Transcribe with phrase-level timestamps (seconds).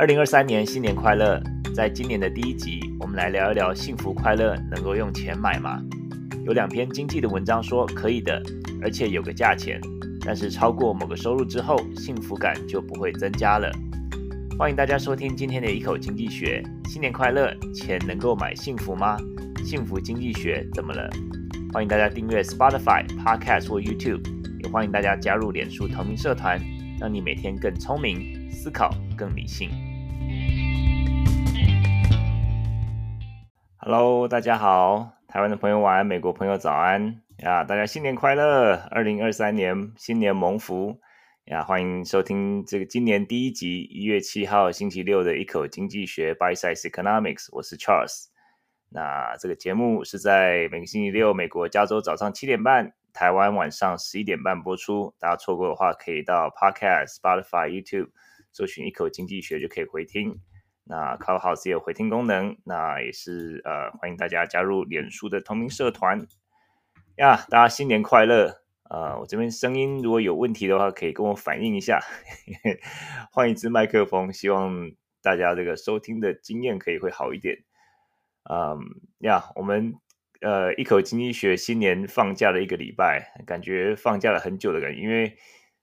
[0.00, 1.38] 二零二三年新年快乐！
[1.74, 5.78] 在今年的第一集，我们来聊一聊幸福快乐能够用钱买吗？
[6.46, 8.42] 有两篇经济的文章说可以的，
[8.80, 9.78] 而且有个价钱，
[10.24, 13.70] 但是超过某个收入之后，幸福感就不会增加了。
[14.58, 17.54] 欢迎大家收听今天的一口经济学，新年快乐！
[17.74, 19.18] 钱能够买幸福吗？
[19.66, 21.10] 幸福经济学怎么了？
[21.74, 24.22] 欢迎大家订阅 Spotify Podcast 或 YouTube，
[24.64, 26.58] 也欢迎大家加入脸书同名社团，
[26.98, 29.68] 让你每天更聪明，思考更理性。
[33.92, 37.64] Hello，大家好，台湾的朋友晚安，美国朋友早安呀！
[37.64, 41.00] 大家新年快乐，二零二三年新年蒙福
[41.46, 41.64] 呀！
[41.64, 48.26] 欢迎收听这个今年第一集，一月七号星期六的一口经济学 Bite Size Economics，我是 Charles。
[48.90, 55.12] 那这个节目是在每个星期六，美国加州早上七点半，台湾晚上十一点半播出。
[55.18, 58.10] 大家错过的话，可以到 Podcast、Spotify、YouTube
[58.52, 60.38] 搜寻“一口经济学”就可以回听。
[60.90, 66.26] 那 Clubhouse 也有回听功能，那也是呃欢迎大家加入脸书的同名社团
[67.14, 67.36] 呀。
[67.48, 68.48] 大家新年快乐
[68.82, 69.20] 啊、呃！
[69.20, 72.00] 我这边声音如果有问题的话，可以跟我反映一下，
[73.30, 74.90] 换一支麦克风，希望
[75.22, 77.58] 大家这个收听的经验可以会好一点。
[78.50, 78.80] 嗯
[79.20, 79.94] 呀，我们
[80.40, 85.36] 呃一口经济学新年放假了一个礼拜，感觉放假了很久的感觉，因为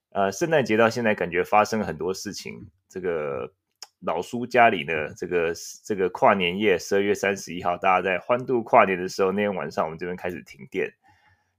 [0.10, 2.68] 呃圣诞节到现在感觉发生了很多事情。
[2.90, 3.54] 这个
[4.02, 5.54] 老苏家里呢，这个
[5.84, 10.94] 这个跨年夜十二月三十一号，大家在欢度跨年的时候，那天晚上我们这边开始停电，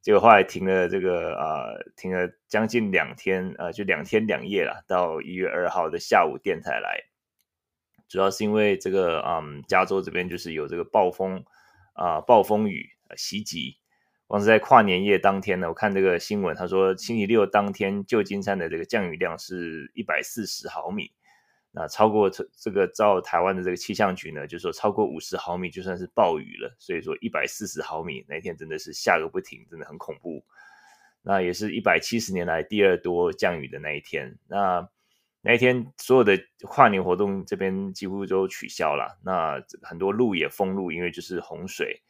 [0.00, 7.04] 结果后来停了这个呃停了将近两天，呃就两天两夜了，到一月二号的下午电才来。
[8.08, 11.44] 主要是因为这个，嗯，加州这边就是有这个暴风
[11.92, 13.76] 啊、呃，暴风雨袭击。
[14.26, 21.10] 光是在跨年夜当天呢，我看这个新闻，他说星期六当天旧金山的这个降雨量是一百四十毫米，
[21.70, 26.74] 那超过这这个照台湾的这个气象局呢，就说超过五十毫米就算是暴雨了。
[26.78, 30.44] 所以说一百四十毫米那天真的是下个不停，真的很恐怖。
[31.22, 34.38] 那也是一百七十年来第二多降雨的那一天。
[34.48, 34.88] 那
[35.40, 39.18] 那一天，所有的跨年活动这边几乎都取消了。
[39.22, 42.02] 那很多路也封路，因为就是洪水。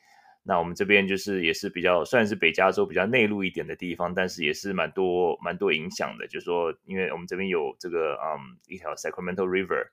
[0.51, 6.27] 那我们这边就是也是比较算是北加州比较内陆一点的地方，但是也是蛮多蛮多影响的。
[6.27, 9.89] 就是说，因为我们这边有这个嗯一条 Sacramento River，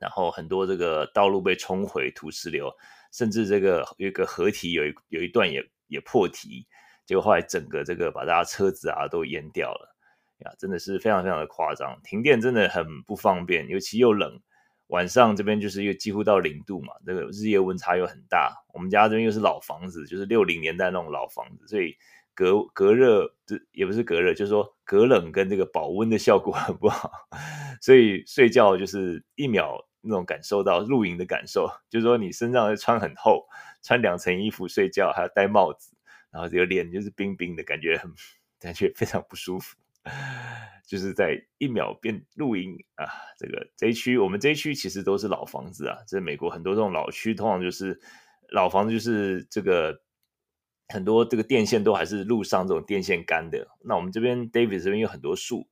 [0.00, 2.68] 然后很多这个道路被冲毁、土石流，
[3.12, 6.66] 甚至这个有一个河堤有一有一段也也破堤，
[7.06, 9.96] 结果后来整个这个把大家车子啊都淹掉了。
[10.38, 14.40] 呀，真的是非常非常的夸张，停电真的很不方便，尤其又冷，
[14.94, 18.64] 晚上这边就是又几乎到零度嘛，这个日夜温差又很大。
[18.72, 21.96] 我们家这边又是老房子，就是六零年代那种老房子，所以
[22.32, 27.10] 隔隔热这也不是隔热，就是说隔冷跟这个保温的效果很不好，
[27.82, 33.48] 所以睡觉就是一秒那种感受到露营的感受，就是说你身上穿很厚，
[33.82, 35.96] 穿两层衣服睡觉，还要戴帽子，
[36.30, 38.12] 然后这个脸就是冰冰的感觉很，
[38.60, 39.74] 感觉非常不舒服。
[40.86, 43.06] 就是在一秒变露营啊！
[43.38, 45.96] 这个这一区，我们这一区其实都是老房子啊。
[46.06, 47.98] 在美国很多这种老区，通常就是
[48.50, 49.98] 老房子，就是这个
[50.88, 53.66] 很多这个电线都还是路上这种电线杆的。
[53.82, 55.66] 那我们这边 David 这边有很多树，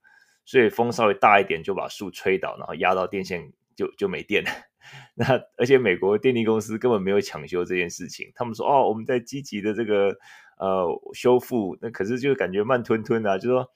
[0.45, 4.49] 所以风稍微大一点就把树吹倒，然后压到电线就就没电了。
[5.13, 10.17] 那而且美国电力公司根本没有抢修这件事情，他们说哦，我们在积极的这个
[10.57, 13.69] 呃修复，那可是就感觉慢吞吞啊，就说。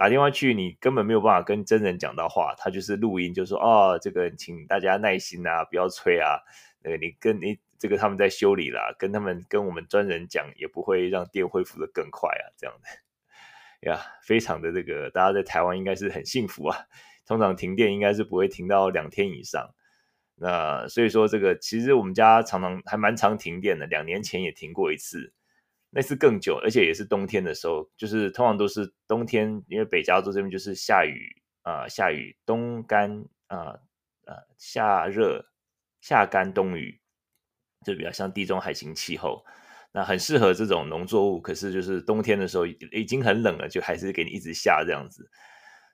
[0.00, 6.40] 打电话去，你根本没有办法跟真人讲到话，他就是录音，就说哦，这个请大家耐心啊，不要催啊。
[6.82, 16.78] 那个你跟你这个他们在修理啦，跟他们跟我们专人讲，也不会让电恢复的更快啊，这样的呀，非常的这个，大家在台湾应该是很幸福啊。
[17.26, 19.74] 通常停电应该是不会停到两天以上，
[20.36, 25.34] 那所以说这个其实我们家常常还蛮常停电的，两年前也停过一次。
[25.92, 33.74] 那次更久，而且也是冬天的时候，就是通常都是冬天，因为北加州这边就是下雨啊、下雨冬干啊，
[34.24, 35.44] 呃夏热
[36.00, 37.00] 夏干冬雨，
[37.84, 39.44] 就比较像地中海型气候，
[39.90, 41.40] 那很适合这种农作物。
[41.40, 45.28] 可是就是冬天的时候已经很冷了，就还是给你一直下这样子。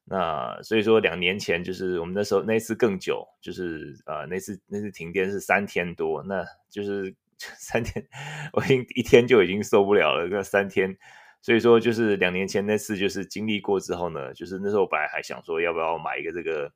[0.05, 7.17] 那所以说两年前就是我们那时候那次更久，就是呃那次那次停电是三天多，那就是。
[7.39, 8.07] 三天，
[8.53, 10.27] 我已经一天就已经受不了了。
[10.29, 10.97] 那三天，
[11.43, 16.73] 所以说就是两年前那次，就是经历过之后呢，就是那时候我本来还想说要不要买一个这个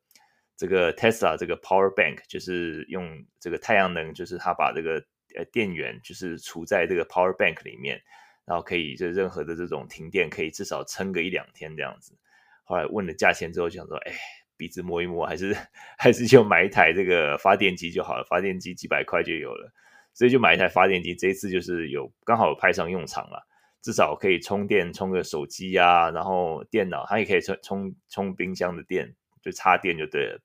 [0.57, 5.03] 这个 Tesla 这个 Power Bank，就是用这个太阳能，就是它把这个
[5.37, 8.01] 呃电源就是储在这个 Power Bank 里面，
[8.45, 12.17] 然后可以就任何的这种停电可以至少撑个一两天这样子。
[12.65, 14.12] 后来问了价钱之后，就想说，哎，
[14.57, 15.57] 鼻子摸一摸，还是
[15.99, 19.73] 还是就买一台这个发电机就好了，发电机几百块就有了，
[20.12, 21.15] 所以就买一台发电机。
[21.15, 23.47] 这一次就是有刚好有派上用场了，
[23.83, 30.41] 至少可以充电，充个手机啊，然后电脑它也可以充充充冰箱的电，就插电就对了。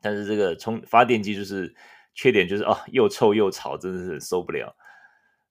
[0.00, 1.74] 但是这个充发电机就是
[2.14, 4.74] 缺点就是哦，又臭又吵，真的是受不了。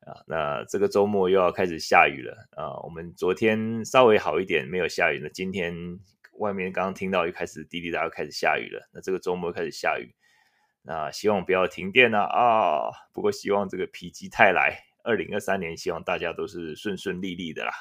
[0.02, 2.80] 啊，那这个周末又要开始下雨了啊！
[2.84, 5.20] 我们昨天稍微好一点，没有下雨。
[5.22, 5.76] 那今天
[6.40, 8.90] 外面刚刚听到又开始滴滴答答开始下雨了。
[8.94, 10.10] 那这个周末开始下雨，
[10.88, 12.22] 那希望不要停电啊！
[12.24, 17.74] 啊，不过希望这个否极泰来，二零二三年希望大家都是顺顺利利的啦。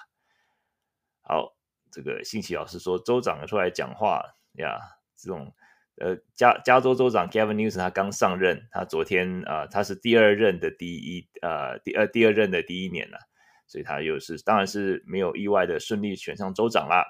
[1.22, 1.56] 好，
[1.92, 4.22] 这个信息老师说州长出来讲话
[4.54, 4.80] 呀，
[5.16, 5.54] 这种。
[5.98, 13.18] 呃，加加州州长 Gavin Newsom 他刚上任，他昨天啊、他是第二任的第一呃第二第二任的第一年了，
[13.66, 17.02] 所以他又是当然是没有意外的顺利选上州长啦，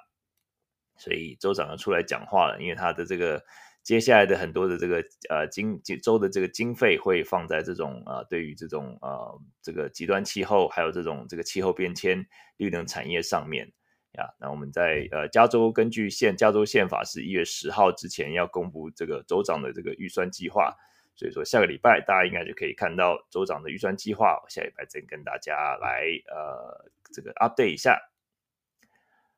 [0.97, 3.45] 所以州长要出来讲话了，因为他的这个
[3.87, 4.97] 接下来的很多的这个
[5.31, 13.73] 呃经州的这个经费会放在这种呃对于这种呃这个极端气候还有这种这个气候变迁绿能产业上面。
[14.15, 20.75] 呀，那我们在呃加州根据宪加州宪法是一月十号之前要公布这个州长的这个预算计划，
[21.15, 24.43] 所以说下个礼拜大家应该就可以看到州长的预算计划。
[24.49, 28.01] 下礼拜再跟大家来呃这个 update 一下。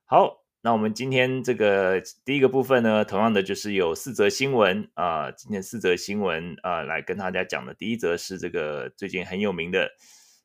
[0.06, 9.90] 好，那我们今天这个第一个部分呢，同样的就是有四则新闻啊、今天四则新闻啊、来跟大家讲的，第一则是这个最近很有名的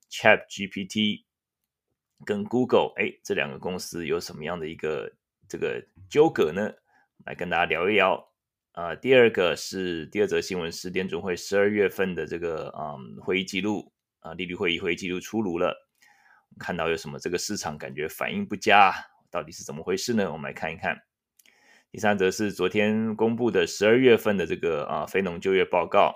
[0.09, 1.25] Chat GPT。
[2.25, 5.11] 跟 Google 哎，这两个公司有什么样的一个
[5.49, 6.71] 这个纠葛呢？
[7.25, 8.31] 来跟大家聊一聊。
[8.71, 15.75] 啊、第二个是第二则新闻是联总会十二月份的这个嗯会议记录啊、利率会议会议记录出炉了。
[16.59, 18.93] 看到有什么这个市场感觉反应不佳，
[19.33, 20.31] 到底是怎么回事呢？
[20.31, 20.95] 我们来看一看。
[21.91, 26.13] 第三则是昨天公布的十二月份的这个啊、非农就业报告，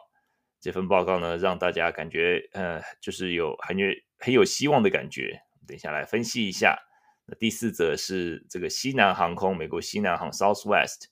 [0.62, 3.88] 这份报告呢让大家感觉呃就是有很有
[4.20, 5.42] 很有希望的感觉。
[5.68, 6.78] 等一下来分析一下。
[7.26, 11.08] 那第四则是这个西南航空，美国西南航 Southwest，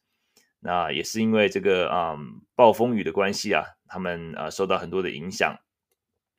[0.60, 5.58] 那也是因为这个嗯暴风雨的关系啊，他们呃受到很多的影响，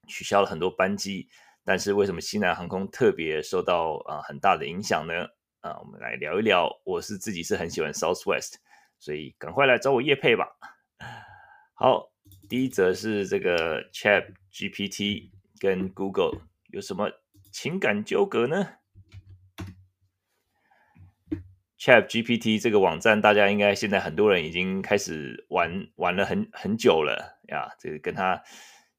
[0.06, 1.28] 取消了很多班机。
[1.64, 5.26] 但是为什么西南航空特别受到啊、很大的影响呢？
[5.60, 6.70] 啊、我们来聊一聊。
[6.84, 8.54] 我是自己是很喜欢 Southwest，
[8.98, 10.46] 所以赶快来找我叶配吧。
[11.74, 12.10] 好，
[12.48, 17.10] 第一则是这个 Chat GPT 跟 Google 有什么？
[17.52, 18.68] 情感纠葛呢
[21.78, 27.74] ？Chat GPT 这个网站，大家应该现在很多人已经开始玩玩了很很久了呀。
[27.78, 28.42] 这个跟他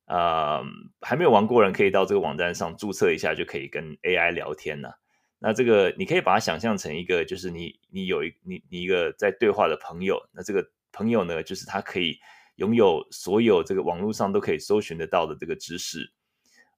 [0.05, 0.63] 呃
[1.01, 4.99] 还没有玩过人，可以到这个网站上注册一下，就可以跟 AI 聊天了。
[5.39, 10.21] 那这个你可以把它想象成一个，就是你你有一你你一个在对话的朋友。
[10.31, 12.17] 那这个朋友呢，就是他可以
[12.55, 16.11] 拥有所有这个网络上都可以搜寻得到的这个知识。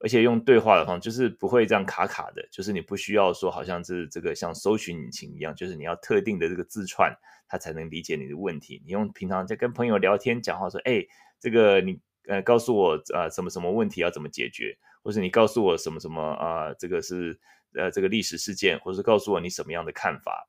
[0.01, 7.13] 而且用对话的方，就是不会这样卡卡的，就是你不需要说，好像是这个像搜寻引擎一样，就是你要特定的这个字串，
[7.49, 8.81] 他才能理解你的问题。
[8.85, 11.05] 你用平常在跟朋友聊天讲话说，哎，
[11.37, 17.37] 这个你呃告诉我呃什么什么问题要怎么解决，或是你告诉我什么什么啊、呃，这个是
[17.75, 20.47] 呃这个历史事件，或是告诉我你什么样的看法，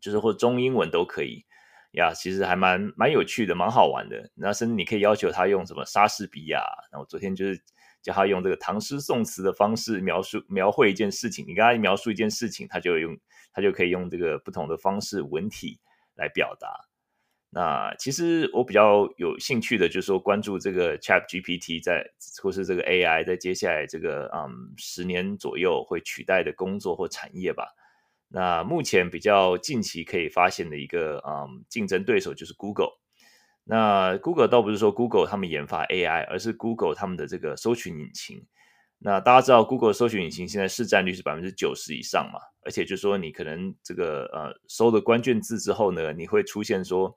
[0.00, 1.44] 就是或中英文都可以
[1.92, 4.30] 呀，其实还蛮蛮有趣的，蛮好玩的。
[4.34, 7.62] 那甚至你可以要求他用什么莎士比亚，那我昨天就是。
[8.00, 13.18] 叫他用这个唐诗宋词的方式描述描绘一件事情，你跟他描述一件事情，他就用
[13.52, 15.80] 他就可以用这个不同的方式文体
[16.14, 16.87] 来表达。
[17.50, 22.04] 那其实我比较有兴趣的，就是说关注这个 ChatGPT 在
[22.42, 27.66] 或是这个 AI 在接下来这个嗯十年左右会取代的工作或产业吧。
[28.28, 32.98] 那目前比较近期可以发现的一个嗯竞争对手就是 Google。
[33.64, 38.46] 那 Google 倒不是说 Google 他们研发 AI，而是 Google 他们的这个搜寻引擎。
[38.98, 42.40] 那大家知道 Google 搜寻引擎现在市占率是百分之九十以上嘛？
[42.64, 47.16] 而且就是说你可能这个呃搜的关键字之后呢，你会出现说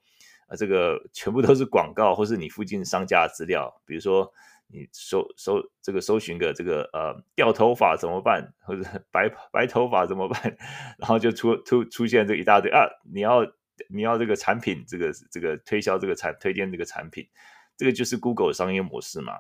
[0.52, 3.82] 呃这个全部都是广告，或是你附近商家的资料。
[3.84, 4.32] 比如说
[4.68, 10.56] 你搜搜这个搜寻个这个呃掉头发怎么办，或者白白头发怎么办，
[11.00, 13.52] 然后就出出出现这一大堆啊，你要。
[13.90, 17.28] 你要这个产品，这个这个推销这个产推荐这个产品，
[17.76, 19.40] 这个就是 Google 商业模式嘛，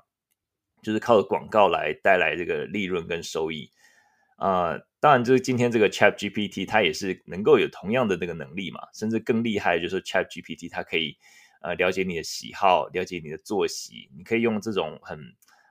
[0.81, 3.69] 就是靠广告来带来这个利润跟收益
[4.37, 11.17] 啊、当然，就是今天这个 Chat GPT 它也是能够有同样的那个能力嘛，甚至更厉害，就是 Chat GPT 它可以
[11.61, 15.19] 呃了解你的喜好，了解你的作息，你可以用这种很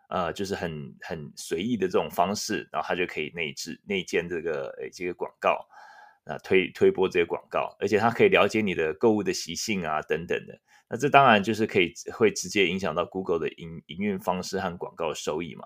[0.08, 5.66] 呃就是很很随意的这种方式，然后它就可以内置内建这个诶这个广告。
[6.26, 10.60] 啊推推播这些广告，而且它可以了解你的购物的习性啊等等的。
[10.88, 15.64] 那这当然就是可以会直接影响到 Google 的营营运方式和广告收益嘛。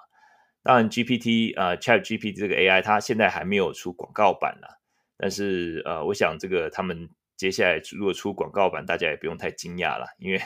[0.65, 4.81] 当然 GPT 啊、ChatGPT 这个 AI 它现在还没有出广告版啦，
[5.19, 10.41] 但是呃，我想这个他们接下来如果出广告版，大家也不用太惊讶了，因为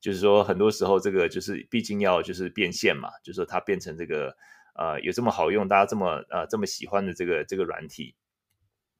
[0.00, 4.36] 就是说很多时候这个就是毕竟要就是变现嘛，就是说它变成这个
[4.74, 8.14] 呃有这么好用，大家这么呃这么喜欢的这个这个软体。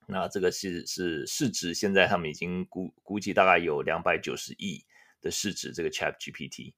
[0.08, 4.86] 那这个是是市值，现在他们已经估估计大概有两百九十亿
[5.20, 6.74] 的市值，这个 ChatGPT。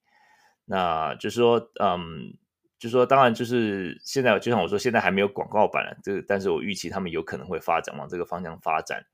[0.65, 2.39] 那就是说，嗯，
[2.79, 9.05] 就说，当然就是现在，就像我说，现在还没有广告版了，这个，但是我预期他们有可能会发展往这个方向发展。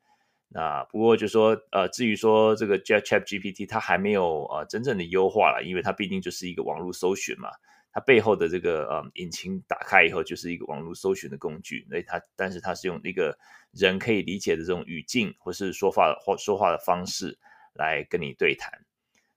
[0.49, 7.49] 那不过就说，呃，至于说这个 ChatGPT，它还没有呃真正的优化了，因为它毕竟就是一个网络搜寻嘛。
[7.91, 13.39] 它背后的这个呃引擎打开以后，就是一个网络搜寻的工具，所以它但是它是用一个
[13.71, 17.39] 人可以理解的这种语境或是说话或说话的方式
[17.73, 18.73] 来跟你对谈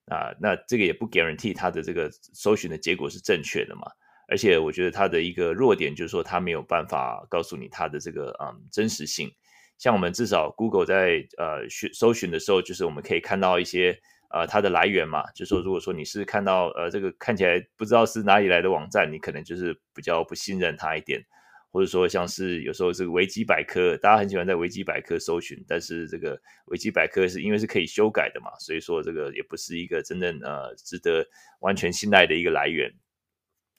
[0.08, 3.92] 啊，那这个也不 guarantee 它的这个搜寻的结果是正确的嘛，
[4.28, 9.32] 而且我觉得它的一个弱点就是说它没有办法告诉你它的这个嗯真实性，
[9.78, 14.00] 像我们至少 Google 在呃寻搜寻的时候，就是我们可以看到一些。
[14.30, 21.24] 呃，它的来源嘛，就是说如果说你是看到呃这个看起来不知道是哪里来的网站，你可能就是比较不信任它一点，
[21.72, 31.26] 或者说像是有时候这个维基百科，大家很喜欢在维基百科搜寻，但是这个维基百科是因为是可以修改的嘛，所以说这个也不是一个真正呃值得
[31.62, 32.92] 完全信赖的一个来源。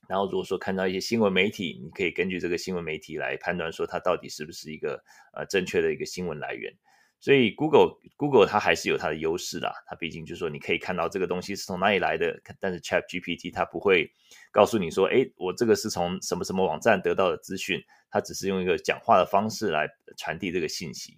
[0.08, 5.00] 然后如果说看到一些新闻媒体，你可以根据这个新闻媒体来判断说它到底是不是一个
[5.34, 6.72] 呃正确的一个新闻来源。
[7.20, 14.08] 所以 Google Google 它还是有它的优势啦，它毕竟就是说你可以看到这个东西是从哪里来的，但是 ChatGPT 它不会
[14.52, 21.12] 告诉你说，哎，我这个是从什么什么网站得到的资讯，它只是用一个讲话的方式来传递这个信息，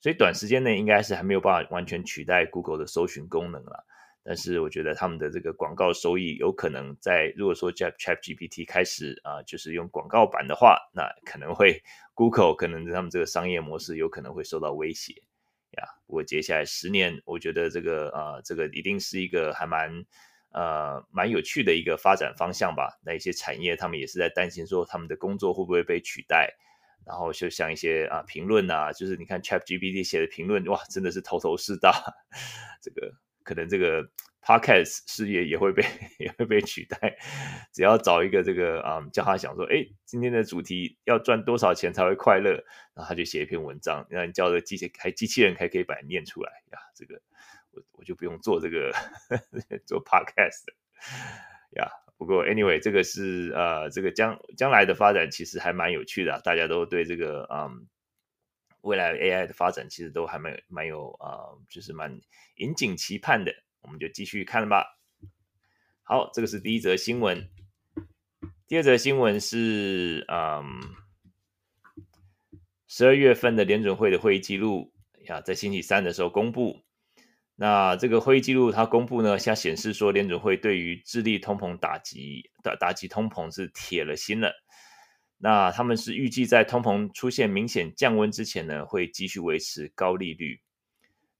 [0.00, 3.86] 所以短时间内应该是还没有办法完全取代 Google 的搜寻功能了。
[4.28, 11.80] 但是我觉得他们的这个广告收益有可能在如果说 Chat Chat GPT 开始啊，就是用广告版的话，那可能会
[12.12, 15.22] Google 可能他们这个商业模式有可能会受到威胁。
[15.78, 20.04] 呀，我接下来十年，我觉得这个呃，这个一定是一个还蛮
[20.50, 22.98] 呃蛮有趣的一个发展方向吧。
[23.04, 26.52] 那一些产业，他们也是在担心说，他们的工作会不会被取代。
[27.04, 31.92] 然后就像一些啊评论啊，就是你看 ChatGPT 写的评论，哇，真的是头头是道。
[32.82, 33.14] 这个
[33.46, 34.10] 可能这个。
[34.46, 35.82] Podcast 事业也会被
[36.20, 37.18] 也会被取代，
[37.74, 42.52] 只要找一个这个啊、嗯，叫他想说，哎，今天的主题要赚多少钱才会快乐，
[42.94, 47.20] 然后他就写一篇文章，让你叫这个机器还机器人还可以把它念出来呀，这个
[47.72, 48.92] 我我就不用做这个
[49.84, 50.62] 做 Podcast
[51.70, 51.90] 呀。
[52.16, 57.88] 不过 Anyway，这个是呃，这个将将来的发展其实还蛮有趣的，大家都对这个嗯
[58.86, 62.20] 未来 AI 的发展其实都还蛮蛮有啊、呃，就是蛮
[62.56, 63.52] 引颈期盼的。
[63.82, 64.96] 我们就继续看吧。
[66.04, 67.48] 好，这个是第一则新闻。
[68.68, 70.64] 第二则新闻是，嗯，
[72.86, 74.92] 十二月份的联准会的会议记录
[75.26, 76.84] 呀，在星期三的时候公布。
[77.56, 84.52] 那这个会议记录它公布呢，像显示说联准会对于致力通膨打击打打击通膨是铁了心了。
[85.38, 90.60] 那他们是预计在通膨出现明显降温之前呢，会继续维持高利率。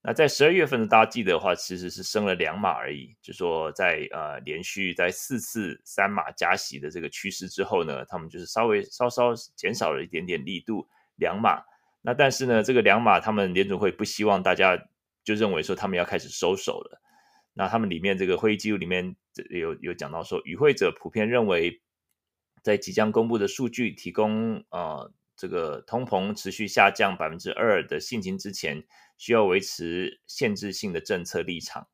[0.03, 3.17] 那在十二月份的大家记得的话，其实是升了两码而已。
[3.21, 10.87] 就说在呃连续在四次三码加息的这个趋势之后呢，他们就是稍微稍稍减少了一点点力度，
[11.17, 11.61] 两码。
[12.03, 14.77] 那但是呢，这个两码他们联准会不希望大家
[15.25, 17.01] 就认为说他们要开始收手了。
[17.53, 19.17] 那他们里面这个会议记录里面
[19.51, 21.81] 有有讲到说，与会者普遍认为，
[22.67, 28.85] 在即将公布的数据提供呃这个通膨持续下降百分之二的信心之前。
[29.19, 31.89] 需要维持限制性的政策立场。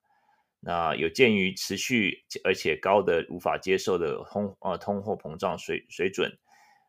[0.58, 6.36] 那有鉴于持续而且高的无法接受的通呃通货膨胀水水准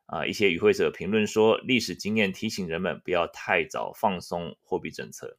[0.08, 5.38] 啊、一些与会者评论说，历史经验提醒人们不要太早放松货币政策。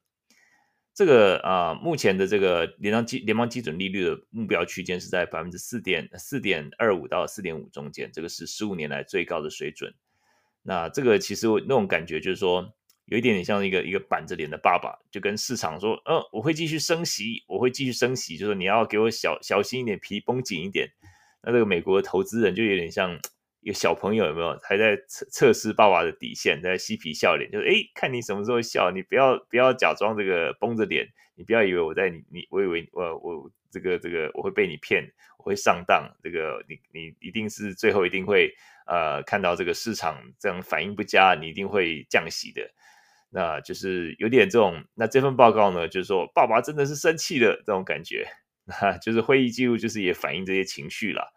[0.95, 9.93] 这个啊、目前的这个联邦基联邦基准利率的目标区间是在百分之四点四点二五到四点五中间，这个是十五年来最高的水准。
[10.63, 12.73] 那这个其实我那种感觉就是说。
[13.07, 20.91] 有一点点像一个一个板着脸的爸爸，就跟市场说：“嗯，我会继续升息，我会继续升息，就是你要给我小小心一点，皮绷紧一点。”
[21.45, 23.21] 那这个美国的投资人就有点像
[23.65, 24.59] 一个小朋友，有没有？
[24.63, 38.53] 还在测测试爸爸的底线，在嬉皮笑脸，就是诶，看你什么时候笑，你不要不要假装这个绷着脸，你不要以为我在你你，我以为我我这个这个我会被你骗，我会上当，这个你你一定是最后一定会
[38.87, 42.71] 呃看到这个市场这样反应不佳，你一定会降息的。
[43.31, 44.85] 那就是有点这种。
[44.95, 48.29] 那这份报告呢，就是说爸爸真的是生气了这种感觉，
[48.69, 51.33] 那就是会议记录就是也反映这些情绪了。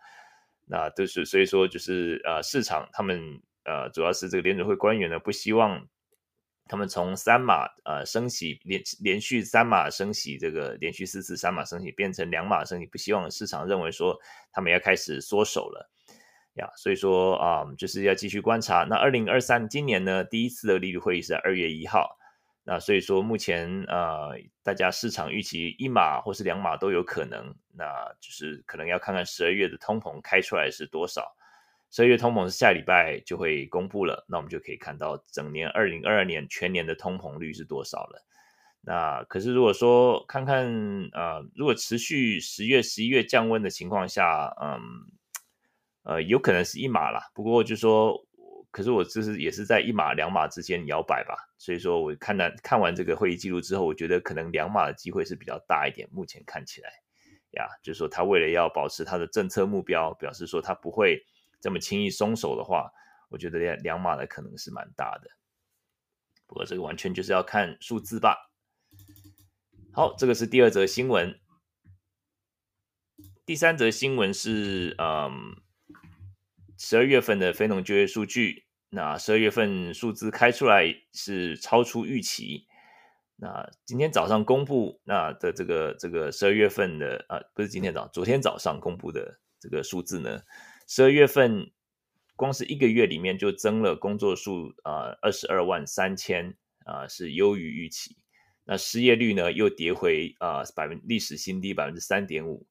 [0.70, 5.88] 那都是所以说就是呃市场他们呃主要是这个联准会官员呢不希望
[6.66, 14.18] 他们从三码呃升息连连续三码升息这个连续四次三码升息变成两码升息，不希望市场认为说
[14.52, 15.90] 他们要开始缩手了
[16.56, 16.70] 呀。
[16.76, 18.84] 所以说啊、就是要继续观察。
[18.84, 22.18] 那二零二三今年呢第一次的利率会议是在二月一号。
[22.70, 27.86] 那所以说，目前呃，大家市场预期一码或是两码都有可能，那
[28.20, 31.34] 就是可能要看看十二月的通膨开出来是多少。
[31.92, 38.26] 十二月通膨是下礼拜就会公布了，那我们就可以看到整年二零二二年全年的通膨率是多少了。
[38.82, 40.68] 那可是如果说看看
[41.14, 44.82] 呃，如果持续十月、十一月降温的情况下，嗯，
[46.04, 47.32] 呃，有可能是一码啦。
[47.34, 48.27] 不过就说。
[48.78, 56.08] 可是我就是也是在一码两码之间摇摆吧，所以说我看完看完这个会议记录之后，我觉得可能两码的机会是比较大一点。
[56.12, 56.92] 目前看起来，
[57.54, 61.26] 呀，就是说他为了要保持他的政策目标，表示说他不会
[61.60, 62.92] 这么轻易松手的话，
[63.30, 65.28] 我觉得两两码的可能是蛮大的。
[66.46, 68.52] 不过这个完全就是要看数字吧。
[69.92, 71.40] 好，这个是第二则新闻。
[73.44, 75.56] 第三则新闻是，嗯，
[76.78, 78.67] 十二月份的非农就业数据。
[78.90, 82.66] 那十二月份数字开出来是超出预期。
[83.36, 90.42] 那今天早上公布那的这个这个十二月份的啊，不是今天早，昨天早上公布的这个数字呢，
[90.88, 91.72] 十二月份
[92.36, 98.18] 光是一个月里面就增了工作数啊二十二万三千啊，是优于预期。
[98.64, 102.66] 那失业率呢又跌回啊百分历史新低百分之三点五。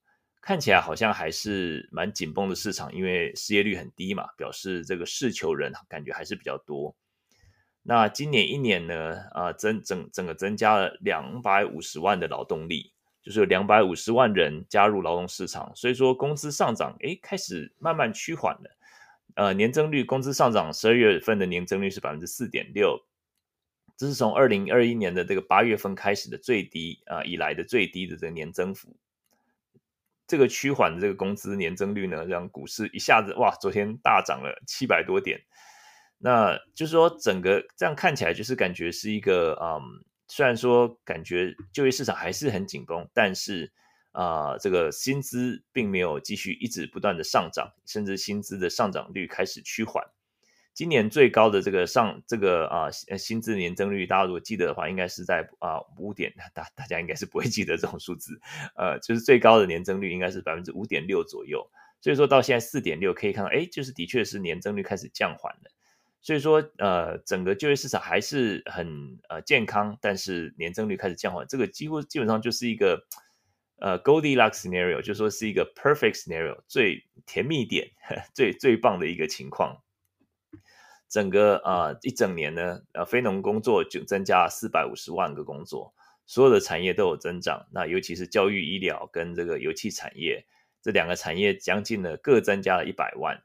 [0.47, 6.95] 看起来好像还是蛮紧绷的市场，因为失业率很低嘛，表示这个适求人感觉还是比较多。
[7.83, 18.77] 那今年一年呢，啊、呃，增整整个增加了两百五十万的劳动力，就是有两百五十万人加入劳动市场，所以说工资上涨，诶，开始慢慢趋缓了。
[19.35, 22.97] 呃，年增率工资上涨，十二月份的年增率是百分之四点六，
[23.97, 28.97] 这是从二零二一年的这个八月份开始的最低啊、以来的最低的这个年增幅。
[30.27, 35.41] 这个趋缓的这个工资年增率呢，让股市一下子哇，昨天大涨了七百多点。
[36.19, 39.81] 那就是说，整个这样看起来，就是感觉是一个嗯，
[40.29, 43.73] 虽然说感觉就业市场还是很紧绷，但是
[44.13, 50.03] 啊、这个薪资并没有继续一直不断的上涨，甚至薪资的上涨率开始趋缓。
[50.77, 58.39] 今年最高的这个上这个啊薪资年增率，大家如果记得的话，应该是在啊五点， 大大家应该是不会记得这种数字，
[58.77, 61.67] 呃，就是最高的年增率应该是百分之五点六左右。
[62.03, 65.71] 所以说到现在四点六，可以看到，哎，就是的确是年增率开始降缓了。
[66.21, 73.07] 所以说，呃，整个就业市场还是很呃健康，但是年增率开始降缓，这个几乎基本上就是一个
[73.79, 77.89] 呃 Goldilocks scenario，就说是一个 perfect scenario，最甜蜜点，
[78.35, 79.83] 最最棒的一个情况。
[81.09, 85.95] 整个啊、一整年呢，呃，非农工作就增加了四百五十万个工作，
[86.27, 87.67] 所有的产业都有增长。
[87.73, 90.45] 那尤其是教育、医疗跟这个油气产业
[90.83, 93.41] 这两个产业，将近呢各增加了一百万。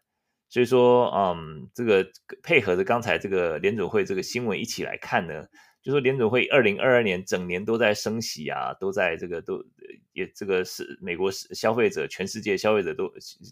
[0.49, 2.05] 所以说，嗯，这个
[2.43, 5.45] 配合着刚才这个联准会这个新闻一起来看呢，
[5.81, 9.63] 就说联准会二零二二年整年都在升息啊，都在这个都
[10.13, 13.11] 也这个是美国消费者，全世界消费者都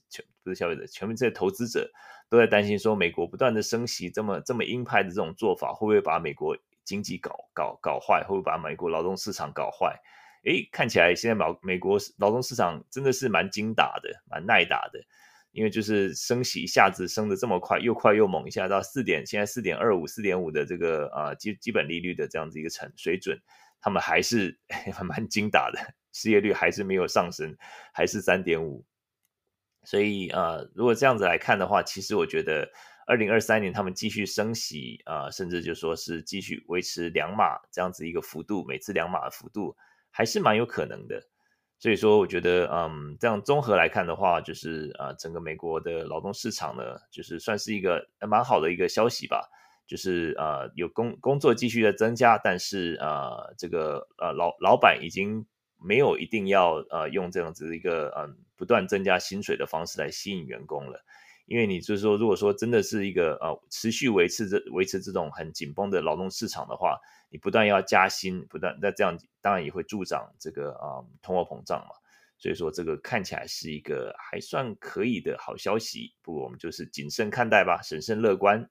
[0.09, 1.89] 全不是消费者，全部这些投资者。
[2.29, 8.21] 都在担心说，美国不断的升息，这么这么鹰派的这种做法，会不会把美国经济搞搞搞坏？
[8.21, 9.99] 会不会把美国劳动市场搞坏？
[10.43, 14.99] 诶，看起来现在美美国劳动市场真的是蛮精打的，蛮耐打的，
[15.51, 23.39] 因为就是升息一下子升的这么快，又快又猛，一下到四点，现在四点二五、四点五的这个啊基基本利率的这样子一个成水准，
[23.81, 24.59] 他们还是
[24.93, 25.79] 还蛮精打的，
[26.11, 27.55] 失业率还是没有上升，
[27.93, 28.85] 还是三点五。
[29.85, 32.69] 所以呃，如果这样子来看的话，其实我觉得
[33.07, 39.75] 二零二三年他们继续升息啊、甚至就说是继续维持两码这样子一个幅度，每次两码的幅度
[40.11, 41.23] 还是蛮有可能的。
[41.79, 49.49] 所以说，我觉得嗯，这样综合来看的话，就是啊、呃，整个美国的劳动市场呢，就是算是一个蛮好的一个消息吧。
[49.87, 55.45] 就是呃，有工工作继续的增加，但是呃，这个呃老老板已经。
[55.81, 61.05] 没有一定要呃用这样子一个嗯不断增加薪水的方式来吸引员工了，
[61.49, 66.95] 因为你就是说，如果说真的是一个呃持续维持这维持这种很紧绷的劳动市场的话，
[67.29, 71.95] 你不断要加薪，不断那这样当然也会助长这个啊、通货膨胀嘛，
[72.37, 78.69] 所以说这个看起来是一个还算可以的好消息，不过我们就是谨慎看待吧，审慎乐观。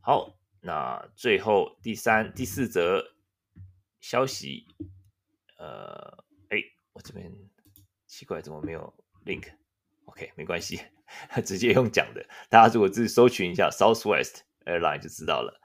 [0.00, 0.36] 好。
[0.66, 3.04] 那最后第三、第四则
[4.00, 4.66] 消息，
[5.58, 6.56] 呃，哎，
[6.94, 7.30] 我这边
[8.06, 8.94] 奇怪，怎么没有
[9.26, 9.52] link？
[10.06, 10.80] OK，没关系，
[11.44, 12.24] 直接用讲的。
[12.48, 15.60] 大家如果自己搜寻一下 Southwest Airline 就知道了。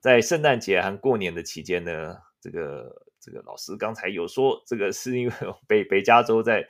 [0.00, 5.34] 在圣诞节和过年的期间呢，这个这个老师刚才有说，这个是因为
[5.68, 6.66] 北北加州在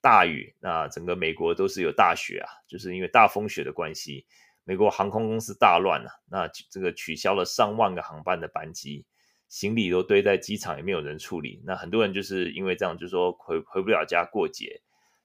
[0.00, 4.26] 大雨，那整个美国都是有大雪啊，就是因为大风雪的关系。
[4.64, 9.04] 美国航空公司大乱了，那这个取消了上万个航班的班机，
[9.48, 11.60] 行李都堆在机场，也没有人处理。
[11.64, 14.80] 那很多人就是因为这样，就说回回不了家过节。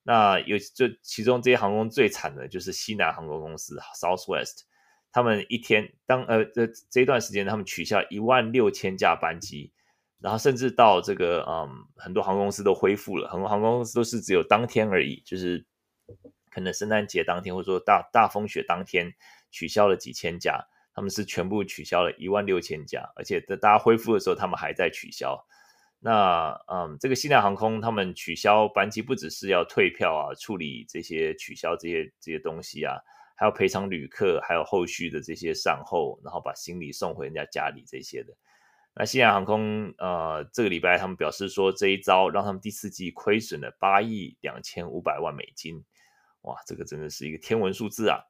[0.08, 4.62] 那有这其中这些航空最惨的就是西南航空公司 Southwest，
[5.12, 9.74] 他们一天当呃这这段时间，他们取消一万六千架班机，
[10.22, 15.66] 然后甚至到这个嗯很多航空公司都恢复了，很多航空公司都是只有当天而已，就是。
[16.50, 19.14] 可能圣诞节当天，或者说大大风雪当天，
[19.52, 20.66] 取消了几千架，
[20.96, 25.46] 他们是全部取消了一万六千架，而且等大家恢复的时候，他们还在取消。
[26.00, 32.96] 那嗯，这个西南航空他们取消班机，不只是要退票啊，处理这些取消这些这些东西啊，
[33.36, 38.34] 还要赔偿旅客，还有后续的这些善后，然后把行李送回人家家里这些的。
[38.94, 45.84] 那西南航空呃，这个礼拜他们表示说，这一招让他们第四季亏损了八亿两千五百万美金。
[46.42, 48.22] 哇，这个真的是一个天文数字啊！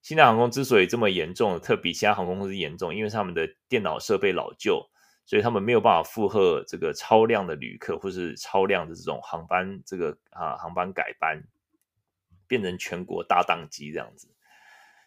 [0.00, 4.88] 西南航空之所以这么严重，特比其他航空公司严重，因为他们的电脑设备老旧，
[5.24, 11.42] 所以他们没有办法负荷这个超量的旅客，或是超量的这种航班，这个啊航班改班，
[12.46, 14.28] 变成全国大宕机这样子。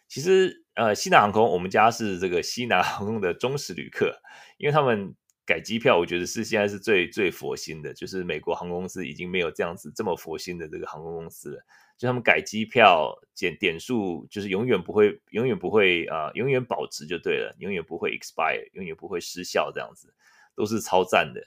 [0.08, 4.20] 其实呃，西南航空我们家是这个西南航空的忠实旅客，
[4.58, 5.14] 因为他们。
[5.46, 11.64] 改机票，我觉得是现在是最最佛心的，就是美国航空公司已经没有这样子这么佛心的这个航空公司了。
[11.96, 20.12] 就他们改机票减点数，就是永远不会，永远不会啊、永远保值就对了，永远不会 expire，永远不会失效，这样子
[20.54, 21.40] 都是超赞的。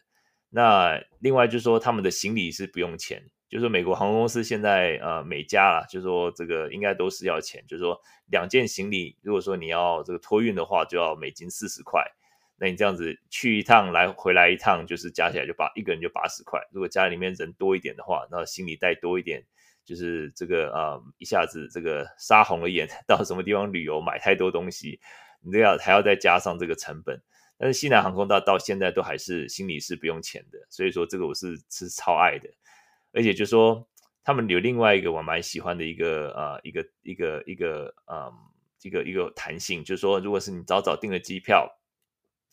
[0.50, 12.02] 那另外就是说，他们的行李是不用钱，就是说美国航空公司现在呃每家啊，就是说这个应该都是要钱，就是说两件行李，如果说你要这个托运的话，就要美金四十块。
[12.62, 16.60] 那你这样子去一趟来回来一趟，就是加起来就八一个人就八十块。
[16.74, 19.42] 如果家里面人多一点的话，那行李带多一点，
[19.86, 25.00] 就是这个啊、一下子这个杀红了眼， 到什么地方旅游买太多东西，
[25.42, 27.22] 你都要还要再加上这个成本。
[27.58, 32.50] 但是西南航空到到现在都还是行李是不用钱的，所以说这个我是是超爱的。
[33.14, 33.88] 而且就说
[34.22, 38.30] 他们有另外一个我蛮喜欢的一个啊、一个一个一个啊
[38.82, 41.78] 一个、一个弹性，就是说如果是你早早订了机票。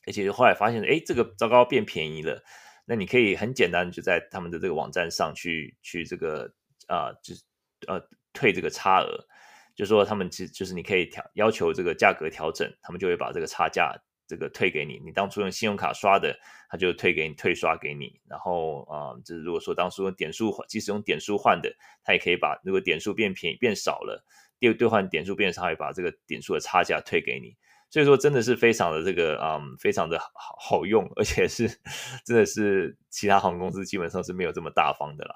[0.06, 2.42] 而且后来发现，哎，这个糟糕变便宜了。
[2.86, 6.52] 那你可以很简单，就在他们的这个网站上去去这个
[6.86, 7.42] 啊、就是
[7.88, 8.00] 呃
[8.32, 9.26] 退这个差额，
[9.74, 13.92] 就说他们其实就是你可以调要求这个价格调整，他们就会把这个差价
[14.28, 15.00] 这个退给你。
[15.04, 16.38] 你当初用信用卡刷的，
[16.70, 18.20] 他就退给你退刷给你。
[18.28, 24.24] 然后啊、就是如果说当初用点数换，即使用点数换的，他也可以把如果点数变便宜变少了，
[24.60, 27.56] 兑兑换点数变少，他会把这个点数的差价退给你。
[27.88, 31.68] 所以说真的是非常的这个嗯，非常的好好用，而且是
[32.24, 35.34] 真的是其他航空公司基本上是没有这么大方的啦。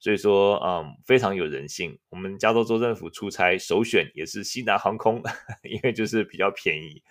[0.00, 1.96] 所以说嗯，非常有人性。
[2.08, 5.22] 我们加州州政府出差首选也是西南航空，
[5.62, 7.02] 因为就是比较便宜，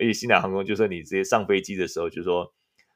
[0.00, 2.50] 而且西南航空就是你直接上飞机的时候，就是说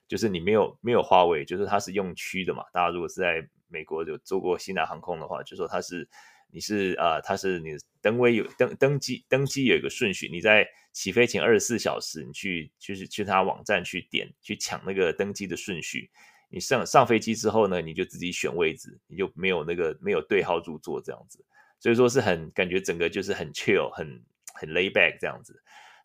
[0.08, 2.64] 就是你没有没有划位，就是它是用区的嘛。
[2.72, 6.08] 大家如果是在美国有做过西南航空的话，就说它是。
[6.54, 7.70] 你是啊、呃，它是你
[8.02, 16.10] 登机有登登机登机有一个顺序，你在起飞前二十四小时，你去就是去他网站去点去抢那个登机的顺序。
[16.50, 21.42] 你上上飞机之后呢，你就自己选位置，你就没有那个没有对号入座这样子。
[21.80, 25.58] 所以说是很感觉整个就是很 chill，很很 lay back 这样子。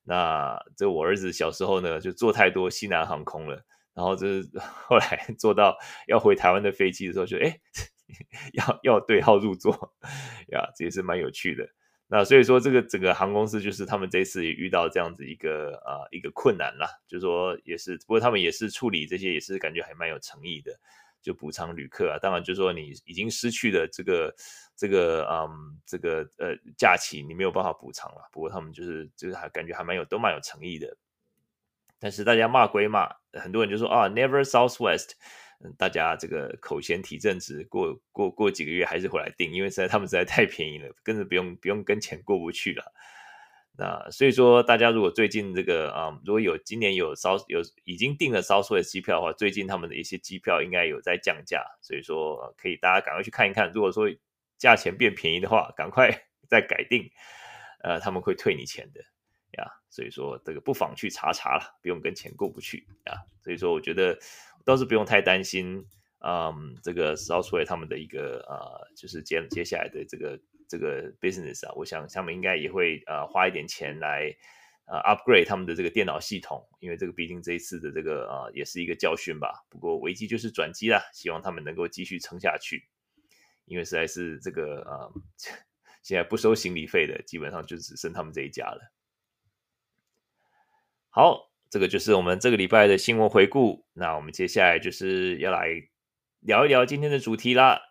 [0.06, 3.62] 那这我儿子小时候呢就坐太多西南航空了，
[3.94, 4.50] 然后就是
[4.88, 7.60] 后来坐到要回台湾的飞机的时候就哎。
[8.54, 9.94] 要要对号入座
[10.50, 11.68] 呀，这也是蛮有趣的。
[12.10, 20.72] 那所以说，这个整个航空公司就是他们这次也遇到这样子一个啊、一个困难啦，就说也是，不过他们也是处理这些，也是感觉还蛮有诚意的，
[21.22, 22.18] 就补偿旅客啊。
[22.18, 24.34] 当然，就说你已经失去了这个
[24.74, 28.30] 这个嗯这个呃假期，你没有办法补偿了。
[28.32, 30.96] 不过他们就是就是还感觉还蛮有都蛮有诚意的。
[32.00, 35.12] 但是大家骂归骂，很多人就说啊，Never Southwest。
[35.78, 42.94] 大家这个口嫌体正直，过过过几个月还是回来订，因为实在他们实在太便宜了，根本不用不用跟钱过不去了。
[43.80, 53.72] 那所以说，大家如果最近这个啊、如果有今年有稍有已经订了 Southwest 的机票的话，最近他们的一些机票应该有在降价，所以说可以大家赶快去看一看。
[53.72, 54.10] 如果说
[54.58, 56.10] 价钱变便宜的话，赶快
[56.50, 57.08] 再改订，
[57.84, 59.00] 呃，他们会退你钱的
[59.60, 59.72] 呀。
[59.92, 63.14] 所以说这个不妨去查查了，不用跟钱过不去啊。
[63.44, 64.18] 所以说我觉得
[64.68, 65.88] 倒是不用太担心，
[66.20, 74.36] 嗯，这个 Southway 他们的一个呃，就是接接下来的这个这个 business 啊，我想他们应该也会呃花一点钱来
[74.86, 79.66] 呃 upgrade 他们的这个电脑系统，因为这个毕竟这一次的这个呃也是一个教训吧。
[79.70, 82.90] 不过危机就是转机啦，希望他们能够继续撑下去，
[83.66, 85.12] 因为实在是这个呃。
[86.04, 88.94] 现在不收行李费的，基本上就只剩他们这一家了。
[91.10, 93.86] 好，这个就是我们这个礼拜的新闻回顾。
[93.94, 95.68] 那我们接下来就是要来
[96.40, 97.82] 聊一聊今天的主题啦。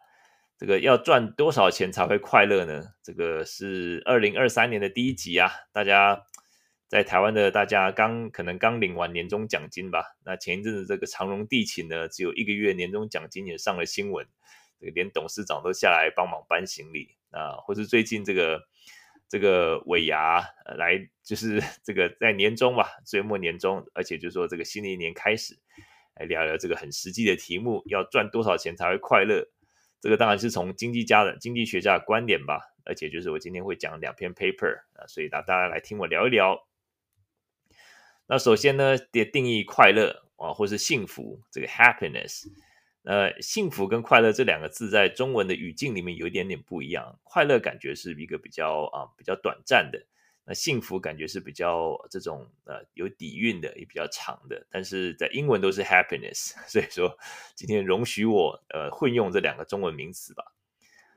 [0.58, 2.82] 这个要赚多少钱才会快乐呢？
[3.02, 5.50] 这个是二零二三年的第一集啊。
[5.72, 6.24] 大家
[6.88, 10.16] 在台湾的大家刚可能刚领完年终奖金吧？
[10.24, 14.26] 那前一阵子这个长荣地勤呢，只有一个月年终奖金也上了新闻，
[14.80, 17.14] 这个连董事长都下来帮忙搬行李。
[17.32, 18.62] 啊，或是最近这个
[19.28, 20.40] 这个尾牙
[20.78, 25.58] 来，就是 这个在年终吧，岁末年终，而且就是说这个新的一年开始，
[26.14, 29.48] 来聊聊这个很实际的题目，要赚多少钱才会快乐？
[30.00, 36.66] 这个当然是从经济家的经济学家的观点吧，而且就是我今天会讲两篇 paper 啊，所以大家来听我聊一聊。
[38.28, 42.44] 那首先呢，得定义快乐啊，或是幸福，这个 happiness。
[43.06, 47.20] 呃，幸福跟快乐这两个字在中文的语境里面有一点点不一样。
[47.22, 50.06] 快乐感觉是一个比较啊比较短暂的，
[50.44, 54.66] 那幸福感觉是比较这种呃有底蕴的，也比较长的。
[54.72, 57.16] 但是在英文都是 happiness， 所以说
[57.54, 60.42] 今天容许我呃混用这两个中文名词吧。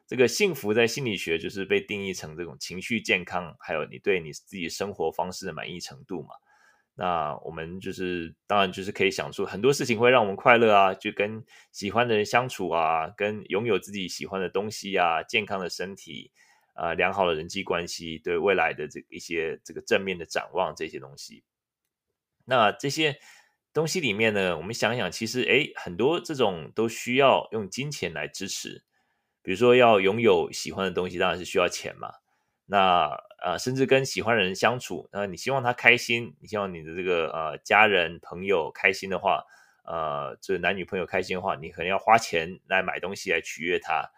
[0.06, 6.36] 这个幸福在心理学就是被定义成这种情绪健康，还有你对你自己生活方式的满意程度嘛。
[7.02, 16.30] 那我们就是当然就是可以想出很多事情会让我们快乐啊，就跟喜欢的人相处啊，跟拥有自己喜欢的东西啊，健康的身体
[16.74, 21.46] 啊，良好的人际关系，对未来的这一些这个正面的展望这些东西。
[22.44, 23.18] 那这些
[23.72, 28.84] 东西里面呢，我们想想，其实诶，很多这种都需要用金钱来支持，
[29.42, 32.12] 比如说要拥有喜欢的东西，当然是需要钱嘛。
[32.66, 33.10] 那
[33.44, 39.44] 呃，甚至跟喜欢的人相处，那你希望他开心，你希望你的这个呃家人朋友开心的话，
[39.86, 44.12] 呃，这男女朋友开心的话，你可能要花钱来买东西来取悦他。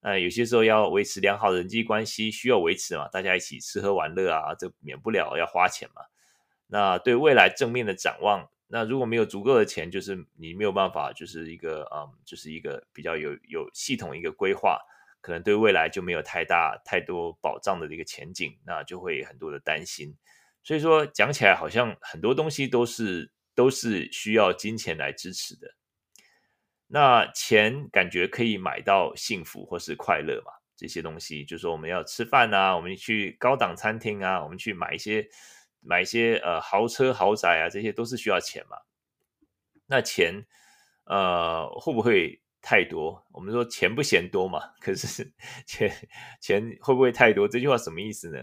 [0.00, 6.02] 那有些时候要维持良好的人际关系，需要维持嘛，大家一起吃喝玩乐啊，这免不了要花钱嘛。
[6.68, 14.78] 那对未来正面的展望，那如果没有足够的钱，就是你没有办法，就是一个嗯，就是一个比较有有系统一个规划。
[15.20, 20.16] 可能对未来就没有太大太多保障的一个前景，那就会很多的担心。
[20.62, 25.74] 所以说讲起来，好像很多东西都是都是需要金钱来支持的。
[26.86, 30.52] 那钱感觉可以买到幸福或是快乐嘛？
[30.74, 35.28] 这些东西，就是说我们要吃饭啊，我们去高档餐厅啊，我们去买一些
[35.80, 38.78] 买一些呃豪车豪宅啊，这些都是需要钱嘛？
[39.86, 40.46] 那钱
[41.04, 42.40] 呃会不会？
[42.62, 45.32] 太多，我们说钱不嫌多嘛，可是
[45.66, 45.90] 钱
[46.40, 47.48] 钱会不会太多？
[47.48, 48.38] 这句话什么意思呢？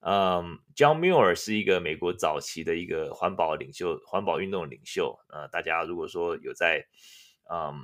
[0.00, 5.18] 嗯，John Muir 是一个美国早期的一个环保领袖，环保运动领袖。
[5.30, 6.84] 呃，大家如果说有在，
[7.50, 7.74] 嗯，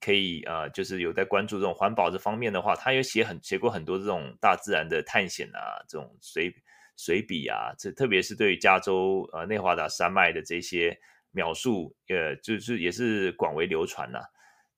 [0.00, 6.54] 可以呃，就是有在关注这种环保这方面的话，他有写很写过很多这种大自然的探险啊，这种随
[6.96, 10.98] 随笔啊，这特别是对于加州呃内华达山脉的这些
[11.32, 14.20] 描述，呃，就是也是广为流传呐、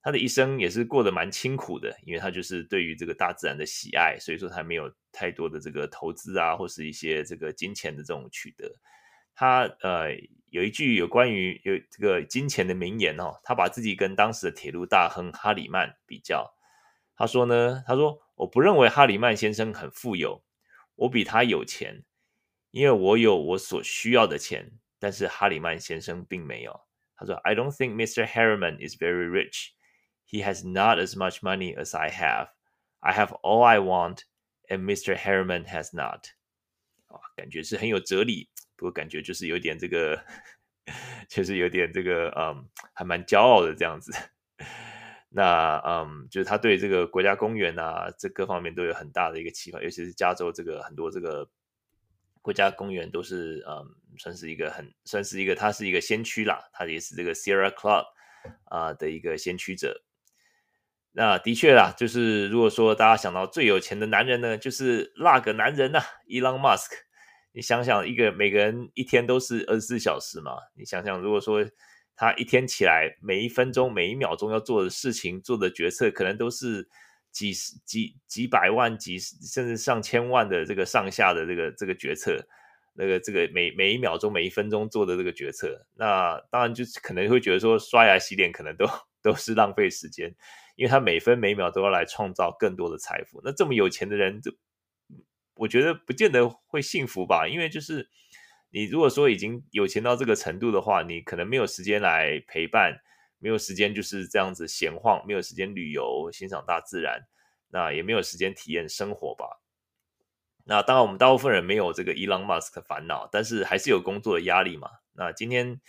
[0.02, 8.72] 他的一生也是过得蛮清苦的，因为他就是对于这个大自然的喜爱，所以说他没有太多的这个投资啊，或是一些这个金钱的这种取得。
[9.34, 10.10] 他呃
[10.50, 16.54] 有一句有关于有这个金钱的名言哦，他把自己跟当时的铁路大亨哈里曼比较，
[17.16, 20.42] 他说呢，他说我不认为哈里曼先生很富有，
[20.94, 22.02] 我比他有钱，
[22.70, 26.80] 因为我有我所需要的钱，但是哈里曼先生并没有。
[27.16, 28.26] 他说，I don't think Mr.
[28.26, 29.72] Harriman is very rich.
[30.30, 32.50] He has not as much money as I have.
[33.00, 34.24] I have all I want,
[34.68, 35.16] and Mr.
[35.16, 36.26] Harriman has not.
[37.34, 40.22] 感觉是很有哲理，不过感觉就是有点这个，
[41.28, 44.12] 就是有点这个，嗯，还蛮骄傲的这样子。
[45.30, 51.50] 那，嗯，就是他对这个国家公园啊，这各方面都有很大的一个期望，尤其是加州这个很多这个
[52.42, 53.84] 国家公园都是，嗯，
[54.18, 58.04] 算是一个很，算是一个，他是一个先驱啦，他也是这个 Sierra Club
[58.66, 60.00] 啊的一个先驱者。
[61.12, 66.90] 那的确啦，就是如果说大家想到最有钱的男人呢，就是那个男人呐，Elon Musk。
[67.52, 71.66] 你想想，一个每个人一天都是二十四小时嘛，你想想，如果说
[72.14, 76.88] 他一天起来，每一分钟、每一秒钟要做的事情、做的决策，可能都是
[77.32, 82.40] 几十、几几百万、几十甚至上千万的这个上下的这个这个决策。
[82.92, 88.84] 那个这个每每一秒钟每一分钟做的这个决策，那当然就可能会觉得说刷牙洗脸可能都
[89.22, 90.34] 都是浪费时间，
[90.80, 93.38] 因为他每分每秒都要来创造更多的财富。
[93.44, 94.50] 那这么有钱的人，就
[95.56, 97.46] 我觉得不见得会幸福吧？
[97.46, 98.08] 因为就是
[98.70, 102.98] 你如果说已经有钱到这个程度的话，你可能没有时间来陪伴，
[103.38, 107.28] 没有时间就是这样子闲晃，没有时间旅游欣赏大自然，
[107.68, 109.60] 那也没有时间体验生活吧。
[110.64, 114.88] 那当然，我们大部分人没有这个 Elon Musk 的烦恼，但是还是有工作的压力嘛。
[115.12, 115.82] 那今天，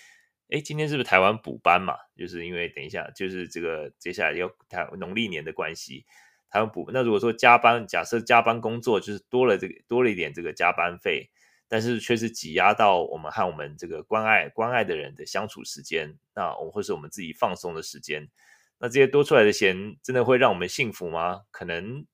[0.51, 1.95] 哎，今天是不是台湾补班嘛？
[2.17, 6.05] 就是因为等一下，就是这个接下来要台农历年的关系，
[6.49, 6.89] 台湾补。
[6.93, 11.29] 那如果说加班，假设加班工作就是多了这个多了一点这个加班费，
[11.69, 18.29] 但是却是挤压到我们和我们这个关爱关爱的人的相处时间，那我们或是我们自己放松的时间，
[18.77, 21.43] 那这些多出来的钱真的会让我们幸福吗？
[21.49, 22.05] 可能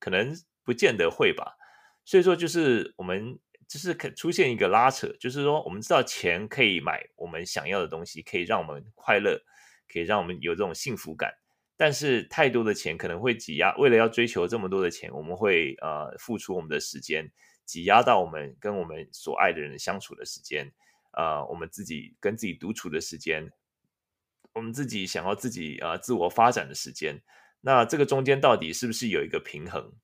[0.00, 1.56] 可能不见得会吧。
[2.04, 3.38] 所以说，就是我们
[3.74, 9.36] 就是可出现一个拉扯，就是说，我们知道钱可以买我们想要的东西，可以让我们快乐，
[9.92, 11.34] 可以让我们有这种幸福感。
[11.76, 17.28] 但是，太多的钱可能会挤压，为了要追求这么多的钱，我们会呃付出我们的时间，
[17.64, 20.72] 挤压到我们跟我们所爱的人相处的时间，
[21.14, 23.50] 呃，我们自己跟自己独处的时间，
[24.52, 27.20] 我们自己想要自己呃自我发展的时间。
[27.62, 29.94] 那这个中间到底是不是有一个平衡？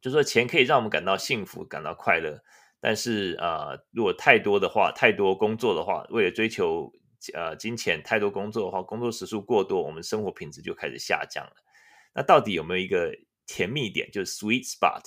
[0.00, 2.42] 就说，钱可以让我们感到幸福、感到快乐，
[2.80, 6.90] 但是啊、如果太多的话，太多工作的话，为了追求
[7.34, 11.52] 呃金钱，太多工作的话，工作时数过多，我们生活品质就开始下降了。
[12.14, 13.14] 那到底有没有一个
[13.46, 15.02] 甜蜜点，就是 sweet spot？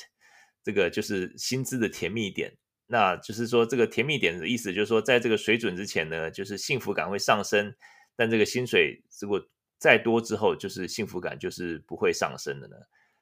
[0.64, 2.56] 这个就是薪资的甜蜜点。
[2.86, 7.74] 那就是说，这个甜蜜点的意思就是说，在这个水准之前呢，就是幸福感会上升，
[8.16, 9.42] 但这个薪水如果
[9.80, 12.76] 再多之后，就是幸福感就是不会上升的呢？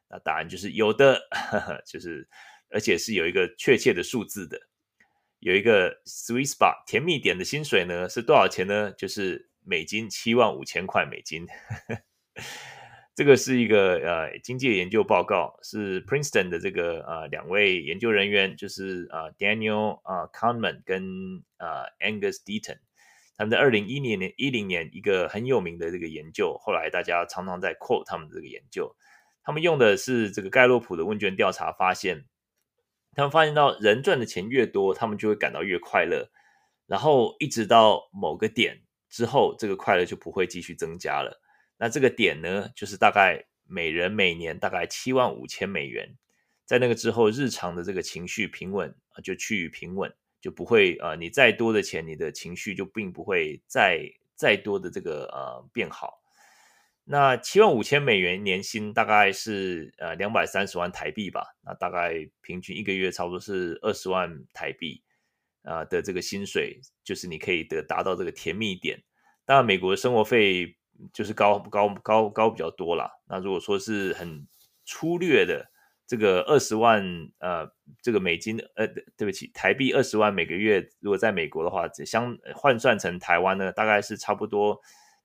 [0.09, 2.27] 那答案就是有的，呵呵，就是
[2.71, 4.59] 而且是有一个确切的数字的，
[5.39, 8.91] 有一个 sweet spot 甜蜜点的薪水呢是多少钱呢？
[8.97, 11.45] 就是美金七万五千块美金。
[13.13, 22.79] 这个是一个呃经济研究报告，是 Princeton 的这个呃两位研究人员，就是呃 Daniel 啊、呃、Kahneman 跟呃 Angus Deaton，
[23.35, 28.95] 他们在二零一零年一零年一个很有名的这个研究，后来大家常常在 quote 他们的这个研究。
[29.43, 32.25] 他们用的是这个盖洛普的问卷调查，发现
[33.15, 36.29] 他们发现到人赚的钱越多，他们就会感到越快乐，
[36.87, 41.41] 然后一直到某个点之后，这个快乐就不会继续增加了。
[41.77, 46.15] 那这个点呢，就是大概每人每年大概七万五千美元，
[46.65, 56.20] 在那个之后，日常的这个情绪平稳，就趋于平稳，就不会啊，你再多的钱，你的情绪就并不会再再多的这个呃变好。
[57.11, 65.03] 那七万五千美元年薪大概是呃两百三十万台币吧，那大概平均一个月差不多是二十万台币
[65.63, 69.03] 啊、的这个薪水，就是你可以得达到这个甜蜜点。
[69.43, 70.77] 当然，美国的生活费
[71.11, 73.11] 就是高高高高比较多啦。
[73.27, 74.47] 那如果说是很
[74.85, 75.69] 粗略的
[76.07, 77.03] 这个二十万
[77.39, 77.69] 呃
[78.01, 84.79] 这个美金呃对不起台币二十万每个月，如果在美国的话，相换算成台湾呢，大概是差不多。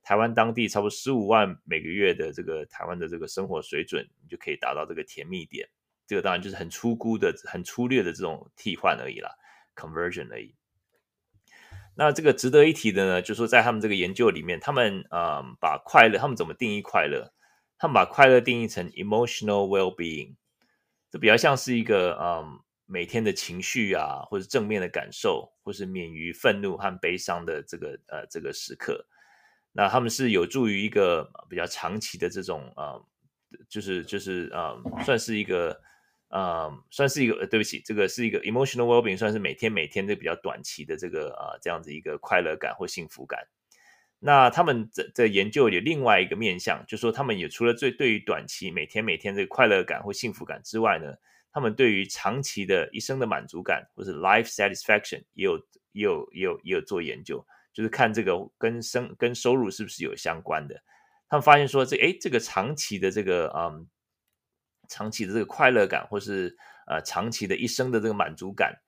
[0.07, 5.69] 台湾当地差不多十五万每个月的这个台湾的这个生活水准，你就可以达到这个甜蜜点。
[6.07, 9.29] 这个当然就是很粗估的、很粗略的这种替换而已啦
[9.75, 10.55] ，conversion 而已。
[11.97, 17.33] 那这个值得一提的呢，就是说在他们这个研究里面，他们啊、嗯、把快乐，他们怎么定义快乐？
[17.77, 20.37] 他们把快乐定义成 emotional well-being，
[21.11, 29.05] 这比较像是一个嗯每天的情绪啊，或者正面的感受，或是免于愤怒和悲伤的这个呃这个时刻。
[29.77, 33.05] 那他们是有助于一个比较长期的这种呃，
[33.69, 35.79] 就是就是呃，算是一个
[36.31, 43.47] 呃，算是一个呃对不起，这个是一个 emotional well-being，算是每天每天的比较短期的这个啊、呃、这样子一个快乐感或幸福感。
[44.19, 51.13] 那他们在在研究有另外一个面向，就是说他们也除了最对于短期每天每天这个快乐感或幸福感之外呢，
[51.53, 55.59] 他们对于长期的一生的满足感或是 life satisfaction 也有
[55.93, 57.47] 也有也有也有做研究。
[57.77, 60.83] 就是看这个跟生跟收入是不是有相关的，
[61.29, 63.87] 他们发现说这诶这个长期的这个嗯
[64.89, 66.57] 长期的这个快乐感，或是
[66.87, 68.79] 呃长期的一生的这个满足感，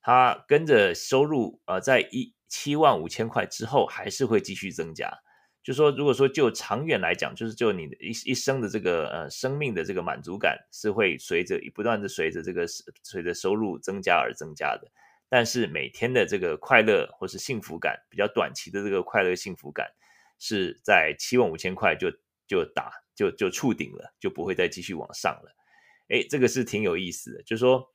[0.00, 5.12] 它跟着收入呃在一七万五千块之后还是会继续增加。
[5.62, 12.66] 就说如果说就长远来讲，就是就你的一一生的这个呃生命的这个满足感是会随着不断的随着这个
[13.02, 14.90] 随着收入增加而增加的。
[15.28, 19.86] 但是每天的这个快乐或是幸福感，比较短期的这个快乐幸福感，
[20.38, 22.10] 是在七万五千块就
[22.46, 25.54] 就打就就触顶了，就不会再继续往上了。
[26.08, 27.86] 诶，这个是挺有意思的，就是说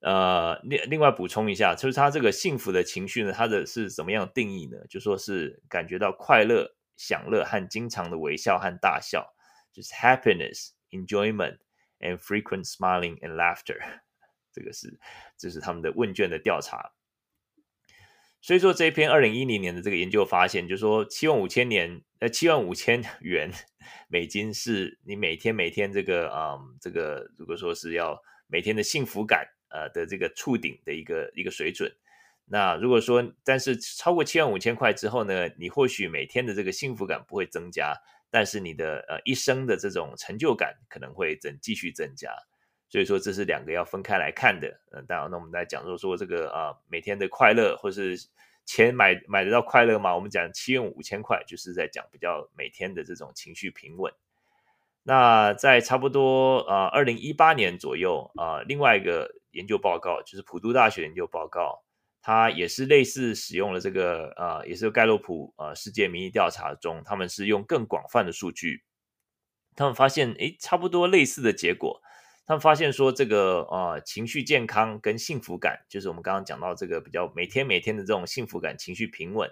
[0.00, 4.78] 呃，另另外补充一下，就是他这个幸福的情绪呢，它的是怎么样定义呢？
[4.88, 9.34] 就说是感觉到快乐、享乐和经常的微笑和大笑，
[9.70, 11.58] 就是 happiness、enjoyment
[11.98, 13.78] and frequent smiling and laughter。
[14.52, 14.98] 这个是
[15.36, 16.92] 这是他们的问卷的调查。
[18.40, 23.50] 所以说这一篇二零一零年的这个研究发现，就是说七万五千年呃七万五千 元
[24.08, 29.46] 美金是你每天每天这个啊、嗯、这个如果说是要每天的幸福感。
[29.72, 31.88] 呃的这个触顶的一个一个水准，
[32.44, 37.94] 那如果说但是超过七万五千块之后呢，你或许每天的这个幸福感不会增加，
[38.32, 42.34] 但是你的呃一生的这种成就感可能会增继续增加，
[42.90, 44.68] 所以说这是两个要分开来看的。
[44.90, 48.18] 嗯、呃，当然那我们来讲说说这个啊、每天的快乐或是
[48.66, 50.14] 钱买买得到快乐吗？
[50.14, 54.12] 我们讲七万五千块就是在讲比较每天的这种情绪平稳。
[55.02, 61.82] 那在差不多啊二零一八年左右啊、另外一个研究报告就是普渡大学研究报告，
[62.20, 68.84] 它也是类似使用了这个呃，也是盖洛普呃世界民意调查中，他们是用更广泛的数据，
[69.74, 72.00] 他们发现诶差不多类似的结果，
[72.50, 79.48] 他们发现说这个呃情绪健康跟幸福感，就是我们刚刚讲到这个比较每天每天的这种幸福感、情绪平稳，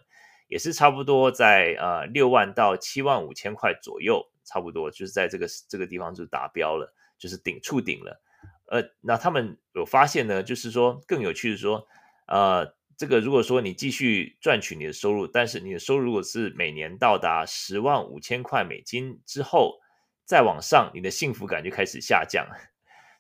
[0.49, 4.29] 也是差不多在呃六万到七万五千块左右。
[4.45, 8.21] 差不多就是在这个这个地方就达标了，就是顶触顶了。
[8.67, 11.87] 呃，那他们有发现呢，就是说更有趣的说，
[12.27, 19.79] 呃，这个如果说你继续赚取你的收入，但是你的收入如果是每年到达十万五千块美金之后，
[20.25, 22.45] 再往上，你的幸福感就开始下降。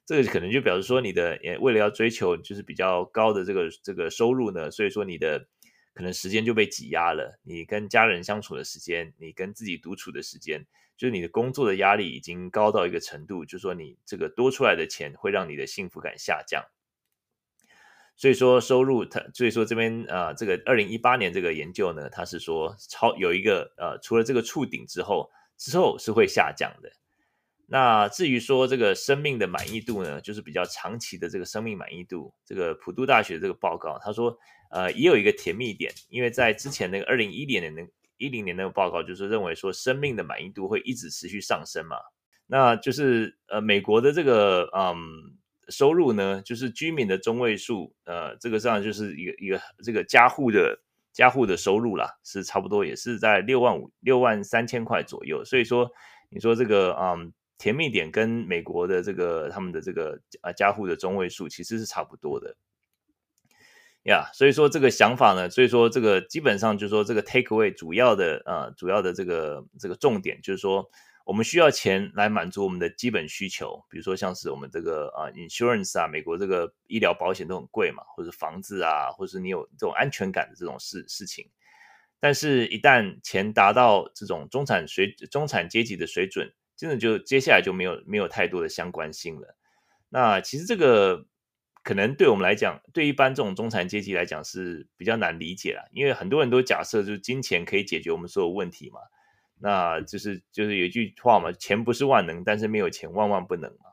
[0.08, 5.46] 这个可能就表示说，你的也为了要追求就是比较高的这个这个收入呢，所以说你的。
[5.94, 10.64] 可能时间就被挤压了，你跟家人相处的时间，你跟自己独处的时间，
[10.96, 16.62] 就是你的工作的压力已经高到一个程度，就是说你这个多出来的钱会让你的幸福感下降。
[18.14, 26.92] 所以说收入它，所以说这边啊、这个二零一八年这个研究呢，它是说超有一个呃，除了这个触顶之后，之后是会下降的。
[27.70, 34.34] 那至于说这个生命的满意度呢，就是比较长期的这个生命满意度，这个普渡大学这个报告，他说，
[34.70, 41.98] 呃，也有一个甜蜜点，因为在之前那个二零一零年的一零年那个报告，就是认为说生命的满意度会一直持续上升嘛，
[42.46, 44.96] 那就是呃美国的这个嗯
[45.68, 50.80] 收入呢，就是居民的中位数，呃，这个上就是一个一个这个家户的
[51.12, 55.90] 家户的收入啦，是差不多也是在六万五六万三千块左右，所以说
[56.30, 57.30] 你说这个嗯。
[57.58, 62.56] 甜蜜点跟美国的这个他们的这个啊加户的中位数其实是差不多的，
[64.04, 70.88] 呀，所以说这个想法呢，所以说这个基本上就是说这个 take away 主要的呃主要的这个这个重点就是说
[71.24, 81.50] 我们需要钱来满足我们的基本需求，比如说像是我们这个啊 insurance 啊，美国这个医疗保险都很贵嘛，或者房子啊，或者是你有这种安全感的这种事事情，
[82.20, 86.54] 但是一旦钱达到这种中产水中产阶级的水准。
[86.78, 89.56] 真的就接下来就没有没有太多的相关性了。
[90.08, 91.26] 那其实这个
[91.82, 99.00] 可能对我们来讲，对一般这种中产阶级来讲是比较难理解了，因为很多人都假设就是金钱可以解决我们所有问题嘛。
[99.60, 103.90] 那就是就是有一句话嘛，钱不是万能，但是没有钱万万不能嘛。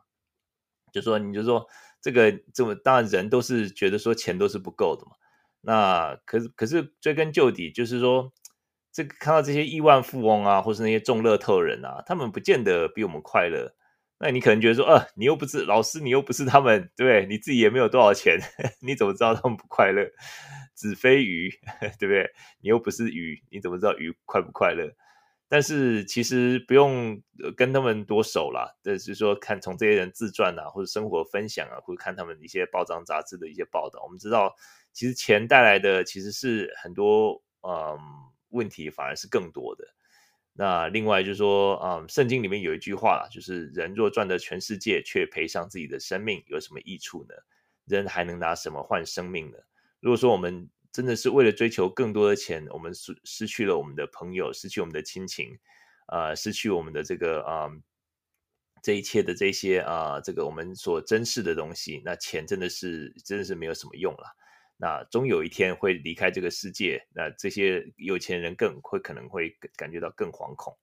[0.94, 1.68] 就说你就说
[2.00, 5.14] 这个这么当然人都是觉得说钱都是不够的嘛。
[5.62, 8.32] 那可是可是追根究底就是说。
[8.96, 13.76] 这个看到这些亿万富翁啊，或是那些中乐透人啊，他们不见得比我们快乐。
[14.18, 17.26] 那你可能觉得说，呃，你又不是老师，你又不是他们，对？
[17.26, 18.40] 你自己也没有多少钱，
[18.80, 20.10] 你怎么知道他们不快乐？
[20.74, 21.52] 子非鱼，
[22.00, 22.26] 对不对？
[22.62, 24.90] 你又不是鱼，你怎么知道鱼快不快乐？
[25.50, 27.22] 但是其实不用
[27.58, 34.56] 跟他们多熟啦，就是说看从这些人自传啊，或者生活分享啊，或者看他们一些报章杂志的一些报道，我们知道，
[34.94, 38.00] 其实钱带来的其实是很多，嗯。
[38.56, 39.86] 问题反而是更多的。
[40.58, 47.36] 那另外就是说，嗯，圣经里面有一句话，就是人若赚得全世界，却赔上自己的生命，有什么益处呢？
[47.86, 49.58] 人还能拿什么换生命呢？
[50.00, 55.60] 如果说我们真的是为了追求更多的钱，我们失失去了我们的朋友，失去我们的亲情，
[56.08, 57.84] 呃，失去我们的这个啊、嗯，
[58.82, 64.38] 这一切的这些啊、这个我们所珍视的东西，那钱真的是真的是没有什么用了。
[64.78, 70.78] 那终有一天会离开这个世界，那这些有钱人更会可能会感觉到更惶恐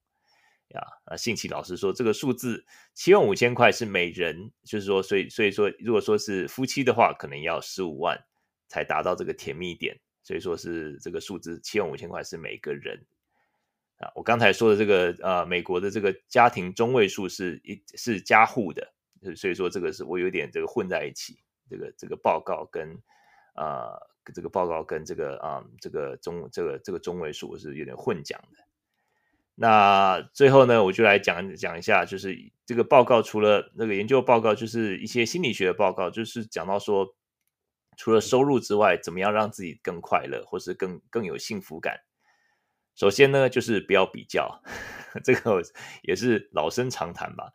[0.68, 0.80] 呀。
[1.04, 2.64] 啊，信奇老师说，这个数字
[2.94, 8.18] 七万五千块是每人，就是说，所以所以说，如果说是夫妻的话，可能要十五万
[8.66, 10.00] 才达到这个甜蜜点。
[10.22, 13.04] 所以说是这个数字七万五千块是每个人
[13.98, 14.10] 啊。
[14.14, 18.94] 我刚才说的这个呃，美国的这个家庭中位数是一是家户的，
[19.36, 21.38] 所以说这个是我有点这个混在一起。
[21.70, 22.98] 这个这个报告跟、
[23.54, 23.98] 呃、
[24.34, 28.64] 这个报告跟这个啊、这个中这个这个中位数是有点混讲的。
[29.54, 32.34] 那最后呢，我就来讲讲一下，就是
[32.64, 37.14] 这个报告除了那个研究报告，就是一些心理学的报告，就是讲到说，
[37.96, 42.00] 除了收入之外，怎么样让自己更快乐，或是更更有幸福感。
[42.94, 44.62] 首先呢，就是不要比较，
[45.22, 45.62] 这个
[46.02, 47.52] 也是老生常谈吧。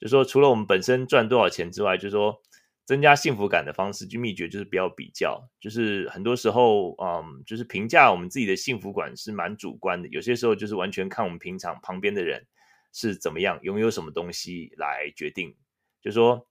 [0.00, 2.42] 就说，除了我们本身赚多少钱之外，就是说。
[2.86, 5.42] 增加幸福感的方式，就秘诀就是不要比较。
[5.60, 10.08] 就是很多时候，嗯，就是评价我们自己的幸福感是蛮主观的。
[10.08, 12.46] 有些时候就是完全看我们平常旁边的人
[12.92, 15.54] 是怎么样，拥有什么东西来决定。
[16.00, 16.46] 就说，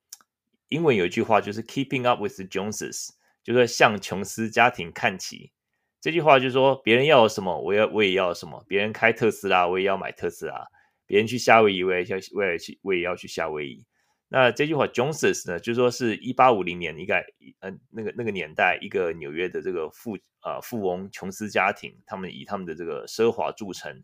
[0.67, 3.11] 英文有一句话就是 “Keeping up with the Joneses”，
[3.41, 5.53] 就是说向琼斯家庭看齐。
[6.01, 8.63] 这句话就是说，别人要什么，我要我也要什么。
[8.67, 10.67] 别人开特斯拉，我也要买特斯拉。
[11.07, 13.86] 别人去夏威夷，我也要我也去我也要去夏威夷。
[14.28, 17.15] 那这句话，Joneses 呢，就说是一八五零年一个
[17.59, 24.03] 呃那个那个年代一个纽约的这个富呃富翁琼斯家庭，他们以他们的这个奢华著称。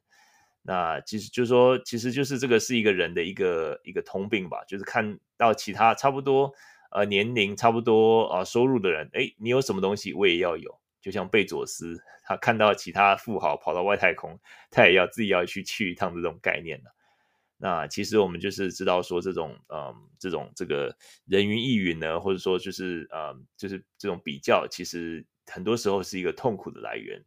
[0.61, 6.53] 那其实就是说，其实就是这个是一个人的一个一个通病吧，就是看到其他差不多
[6.91, 16.91] 呃年龄差不多啊、呃、收入的人，诶，你有什么东西我也要有，就像贝佐斯，他看到其他富豪跑到外太空，他也要自己要去去一趟这种概念呢。
[17.63, 27.23] 那其实我们就是知道说这种，嗯，这种这个人云亦云呢，或者说就是，嗯，就是这种比较，其实很多时候是一个痛苦的来源。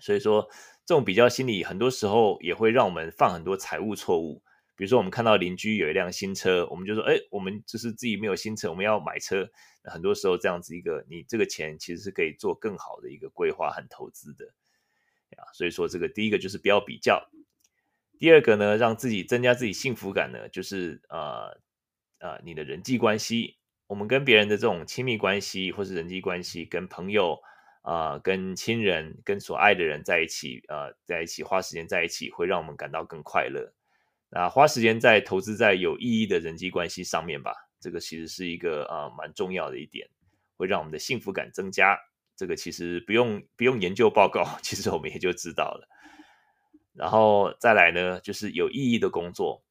[0.00, 0.46] 所以说，
[0.84, 4.42] 这种比较心理很多时候也会让我们犯很多财务错误。
[4.76, 9.48] 比如说，我们看到邻居有一辆新车，我们就说，哎，我们就是自己没有新车，我们要买车。
[9.84, 14.44] 很多时候这样子一个，你这个钱其实是可以做更好的一个规划和投资的。
[15.38, 17.26] 啊，所以说这个第一个就是不要比较。
[18.18, 21.56] 第二个呢，让自己增加自己幸福感呢，就是呃
[22.18, 23.56] 呃，你的人际关系，
[23.86, 27.38] 我们跟别人的这种亲密关系，或是人际关系，跟朋友
[27.82, 33.72] 啊、跟亲人，跟所爱的人在一起，呃，在一起花时间在一起，会让我们感到更快乐。
[34.30, 40.06] 那花时间在投资在有意义的人际关系上面吧，这个其实是一个啊、呃、蛮重要的一点，
[40.56, 41.96] 会让我们的幸福感增加。
[42.36, 45.88] 这个其实不用不用研究报告， 其实我们也就知道了。
[46.98, 49.62] 然后再来呢，就是有意义的工作。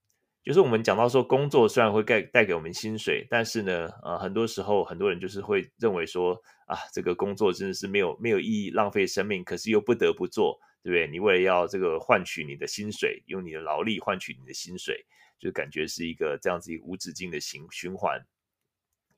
[0.44, 11.06] 就是我们讲到说，工作虽然会带带给我们薪水，但是呢，呃，很多时候很多人就是会认为说，啊，这个工作真的是没有没有意义，浪费生命，可是又不得不做，对不对？
[11.12, 15.06] 你为了要这个换取你的薪水，用你的劳力换取你的薪水，
[15.38, 18.18] 就感觉是一个这样子一无止境的循循环。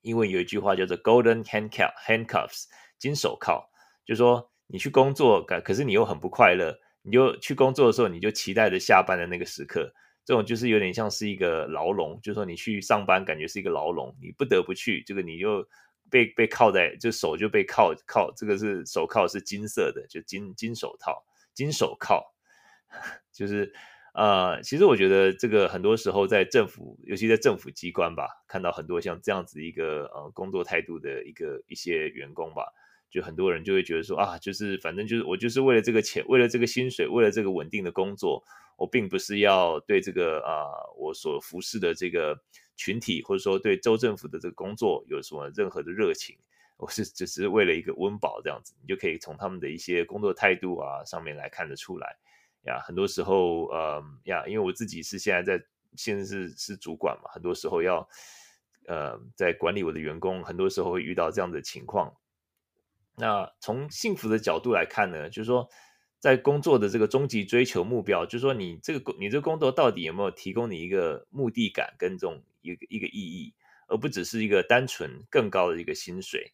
[0.02, 2.64] 因为有一句话叫做 “golden handcuffs”，
[2.98, 3.64] 金手铐，
[4.04, 6.76] 就说你去工作，可可是你又很不快乐。
[7.10, 9.92] 你就去工作的时候，你就期待着下班的那个时刻，
[10.24, 15.68] 这种就是有点像是一个牢笼，就是说你去上班感觉是一个牢笼，你不得不去，这个你就
[16.08, 22.24] 被被铐在，就手就被铐铐，这个是手铐是金色的，就金金手套、金手铐，
[23.34, 23.74] 就是
[24.14, 32.72] 呃，其实我觉得这个很多时候在政府，尤其在政府机关吧，看到很多像这样子一个呃工作态度的一个一些员工吧。
[33.10, 38.44] 就很多人就会觉得说啊，就是反正就是我就是为了这个钱，为了这个薪水，为了这个稳定的工作，
[38.78, 42.40] 我并不是要对这个啊我所服侍的这个
[42.76, 46.38] 群体，或者说对州政府的这个工作有什么任何的热情，
[46.78, 52.16] 我是只是为了一个温饱这样子，你就可以从他们的一些工作态度啊上面来看得出来
[52.68, 52.80] 呀。
[52.80, 58.08] 很多时候，呃呀，因为我自己是现在在现在是是主管嘛，很多时候要
[58.86, 62.14] 呃在管理我的员工，很多时候会遇到这样的情况。
[63.20, 65.68] 那从幸福的角度来看呢，就是说，
[66.20, 73.54] 在工作的这个终极追求目标，就是说，你这个工你这个工作到底有没有提供你一个目的感跟这种一个一个意义，
[73.90, 76.54] 而不只是一个单纯更高的一个薪水。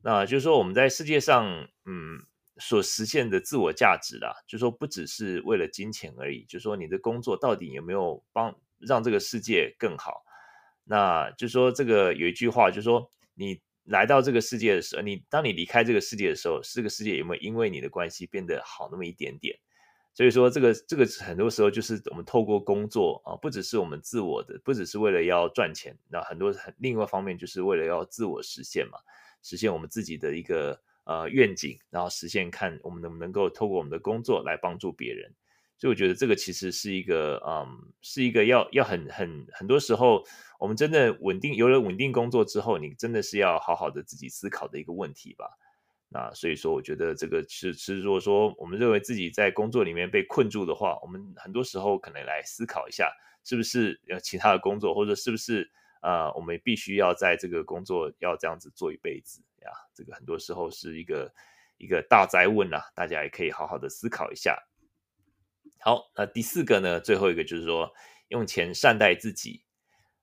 [0.00, 1.44] 那就是说，我们在世界上，
[1.84, 2.18] 嗯，
[2.56, 10.24] 所实现的自我价值啦，就是说，不只是为了金钱而已，就是说，你的工作到底有没有帮让这个世界更好？
[10.84, 13.60] 那就是说，这个有一句话，就是说，你。
[13.88, 19.58] 来到这个世界的时候，你当你离开这个世界的时候，这个世界有没有因为你的关系变得好那么一点点？
[20.14, 28.98] 所以说，这个这个很多时候就是我们透过工作啊，不只是我们自我的，不只是为了要赚钱，那很多很另外一方面就是为了要自我实现嘛，
[29.42, 35.32] 实现我们自己的一个呃愿景，然后实现看我们能不能够透过我们的工作来帮助别人。
[35.78, 37.64] 所以我觉得这个其实是一个，嗯，
[38.02, 40.24] 是一个要要很很很多时候，
[40.58, 45.48] 我们真的稳定有了稳定工作之后，你真的是要好好的自己思考的一个问题吧。
[46.08, 53.12] 那所以说，我觉得这个是是如果说我们认为自己在工作里面被困住的话，我们很多时候可能来思考一下，
[53.44, 55.70] 是不是有其他的工作，或者是不是
[56.02, 59.70] 呃，我们必须要在这个工作要这样子做一辈子呀。
[59.94, 61.32] 这个很多时候是一个
[61.76, 64.58] 一个大哉问啊，大家也可以好好的思考一下。
[65.78, 67.92] 好，那第四个呢，最后一个就是说，
[68.28, 69.62] 用钱善待自己。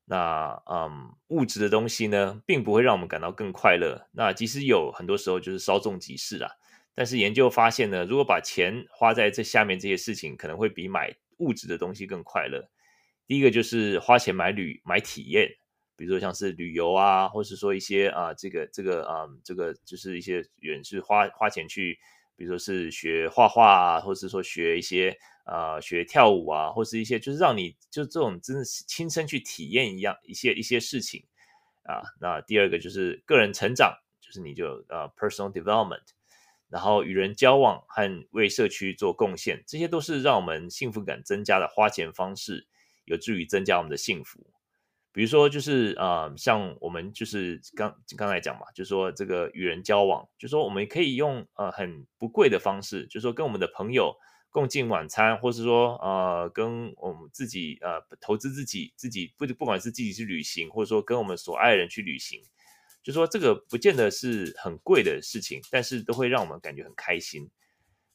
[0.07, 4.07] 那嗯，物质的东西呢，并不会让我们感到更快乐。
[4.11, 6.51] 那即使有很多时候就是稍纵即逝啊。
[6.93, 12.69] 但是研究发现呢，如果把钱花在这下面这些事情，可能会比买物质的东西更快乐。
[13.27, 15.49] 第一个就是花钱买旅买体验，
[15.97, 21.97] 比如说像是旅游啊，或是说一些啊，这个这个啊，这个就是一些人是花花钱去，
[22.36, 25.17] 比如说是学画画啊，或是说学一些。
[25.45, 31.23] 啊、呃，学跳舞啊，或是一些就是让你就这种真的是亲身去体验一样一些一些事情
[31.83, 32.01] 啊。
[32.19, 36.01] 那第二个就是个人成长，就是你就呃 personal development，
[36.67, 42.65] 然后与人交往和为社区做贡献，这些都是让我们幸福感增加的花钱方式，
[43.05, 44.47] 有助于增加我们的幸福。
[45.16, 54.16] 比如说就是啊、呃，像我们就是刚刚才讲嘛，就是说这个与人交往，就是说我们可以用呃很不贵的方式，就是说跟我们的朋友。
[54.51, 62.41] 共进晚餐，或是说，呃，跟我们自己，呃，投资自己，自己不不管是自己去旅行，或者说跟我们所爱人去旅行，
[63.03, 67.51] 就说这个不见得是很贵的事情，但是都会让我们感觉很开心。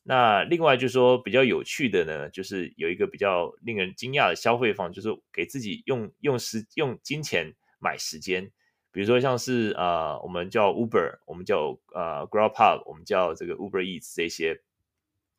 [0.02, 8.50] 那另外就是说比较有趣的呢，就是有一个比较令人惊讶的消费方，就是给自己用用时用金钱买时间，
[8.90, 14.60] 比如说像是呃，我们叫 Uber，我们叫呃 Grubhub，我们叫这个 Uber Eats 这些。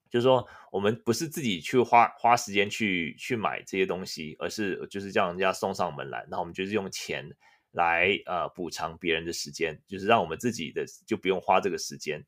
[0.10, 7.26] 就是说，我们不是自己去花花时间去去买这些东西，而是就是叫人家送上门来，然后我们就是用钱
[7.72, 12.22] 来呃补偿别人的时间，就是让我们自己的就不用花这个时间。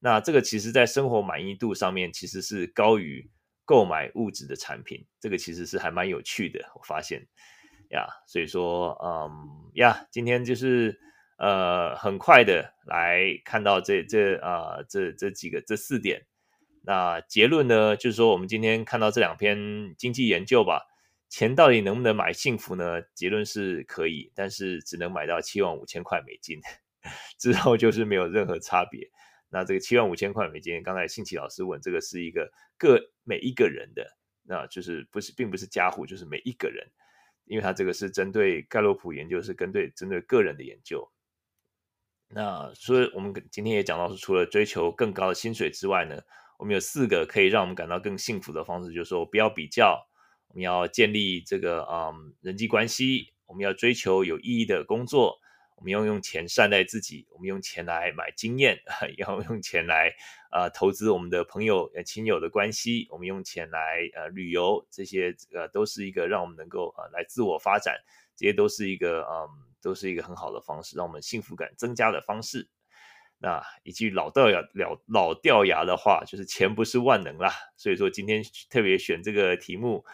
[0.00, 3.30] 那这个其实在生活满意度上面其实是高于
[3.66, 7.28] 购买物质的产品，这个其实是还蛮有趣的，我发现
[7.90, 8.08] 呀。
[8.26, 10.98] 所以说，嗯呀，今天就是
[11.38, 16.26] 呃很快的来看到这这啊、这这几个这四点。
[16.82, 20.86] 那结论呢，就是说我们今天看到这两篇经济研究吧，
[21.28, 23.02] 钱到底能不能买幸福呢？
[23.14, 26.58] 结论是可以，但是只能买到七万五千块美金，
[27.38, 29.10] 之后就是没有任何差别。
[29.50, 36.86] 那这个七万五千块美金，刚才信奇老师问，这个是一个个每一个人的，那就是不是并不是家户，就是每一个人，
[37.46, 41.10] 因为他这个是针对盖洛普研究，是针对针对个人的研究。
[42.28, 46.22] 那所以我们今天也讲到，是除了追求更高的薪水之外呢，
[46.58, 50.00] 我们有四个可以让我们感到更幸福的方式，就是说不要比较，
[50.46, 55.40] 我们要建立这个嗯人际关系，我们要追求有意义的工作，
[55.80, 58.78] 我们要用钱善待自己，我们用钱来买经验，
[59.16, 60.14] 要用钱来
[60.52, 67.96] 呃投资我们的朋友亲友的关系，我们用钱来呃旅游，这些呃都是一个让我们能够呃来自我发展，
[68.36, 69.48] 这些都是一个嗯
[69.80, 72.68] 都是一个很好的方式，让我们幸福感增加的方式。
[73.38, 77.50] 那一句老掉牙老老掉牙的话，就是钱不是万能啦。
[77.78, 80.04] 所以说今天特别选这个题目，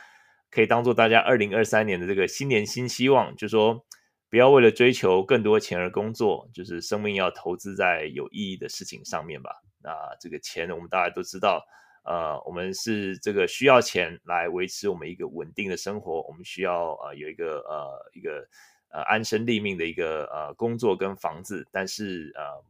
[0.48, 3.84] 可以当做大家二零二三年的这个新年新希望，就是说
[4.28, 9.62] 不要为了追求更多钱而工作，就是生命要投资在有意义的事情上面吧。
[9.82, 11.64] 那这个钱我们大家都知道，
[12.04, 18.48] 呃，我们是这个需要钱来维持我们一个稳定的生活，我们需要呃有一个呃一个
[18.90, 22.64] 呃安身立命的一个呃工作跟房子，但是呃。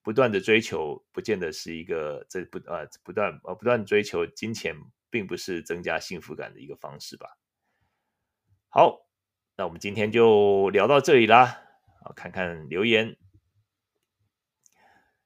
[0.00, 4.74] 不断的追求，不见得是一个这不呃不断呃不断追求金钱，
[5.10, 7.36] 并不是增加幸福感的一个方式吧。
[8.70, 9.06] 好，
[9.60, 11.60] 那我们今天就聊到这里啦。
[12.00, 13.16] 好，看看留言。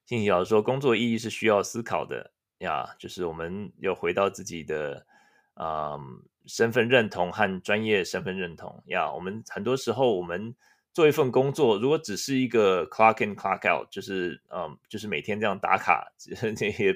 [0.07, 5.05] 信息老师说，工作意义是需要思考的呀，就是我们要回到自己的
[5.53, 5.99] 啊、
[6.47, 9.13] 身份认同和专业身份认同呀。
[9.13, 10.55] 我们很多时候我们。
[10.93, 16.07] 做一份工作，如果只是一个 clock in clock out，就是嗯，就是每天这样打卡，
[16.55, 16.93] 这些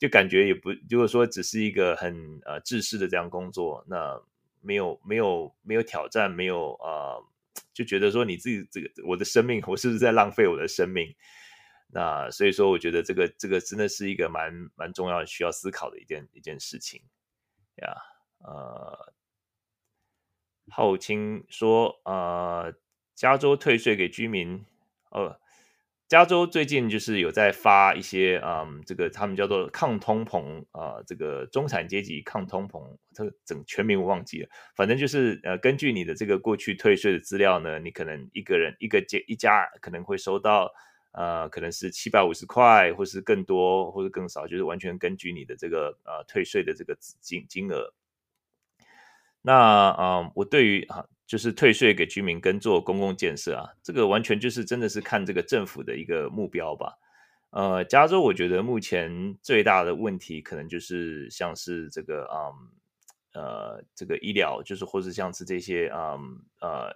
[0.00, 4.20] 就感觉也不，如果说只是一个很呃制式的这样工作，那
[4.66, 7.22] 没有没有没有挑战，没有呃，
[7.72, 11.14] 就觉得说你自己这个我的生命， 我是不是在浪费我的生命？
[11.92, 17.00] 那所以说，我觉得这个这个真的是一个蛮蛮重要需要思考的一件一件事情
[17.76, 17.94] 呀。
[18.40, 19.14] 呃，
[20.68, 22.74] 浩清说呃。
[23.16, 24.62] 加州退税给居民，
[25.08, 25.40] 呃，
[26.08, 32.80] 加州最近就是有在发一些，嗯，这个他们叫做抗通膨啊、这个中产阶级抗通膨，
[33.12, 40.70] 这个整全名我忘记了，反正就是呃，根据你的这个过去退税的资料呢，你可能一个人一个家一家可能会收到，
[41.10, 47.92] 呃，可能是七百五十块，或是更多，或者更少，就是完全根据你的这个呃退税的这个金金额。
[49.42, 51.04] 那啊、呃，我对于啊。
[51.26, 56.98] 就是退税给居民跟做公共建设啊，这个完全就是真的是看这个政府的一个目标吧。
[57.50, 62.70] 呃，加州我觉得目前最大的问题可能就是像是这个嗯
[63.34, 66.92] 呃这个医疗，就是或是像是这些嗯呃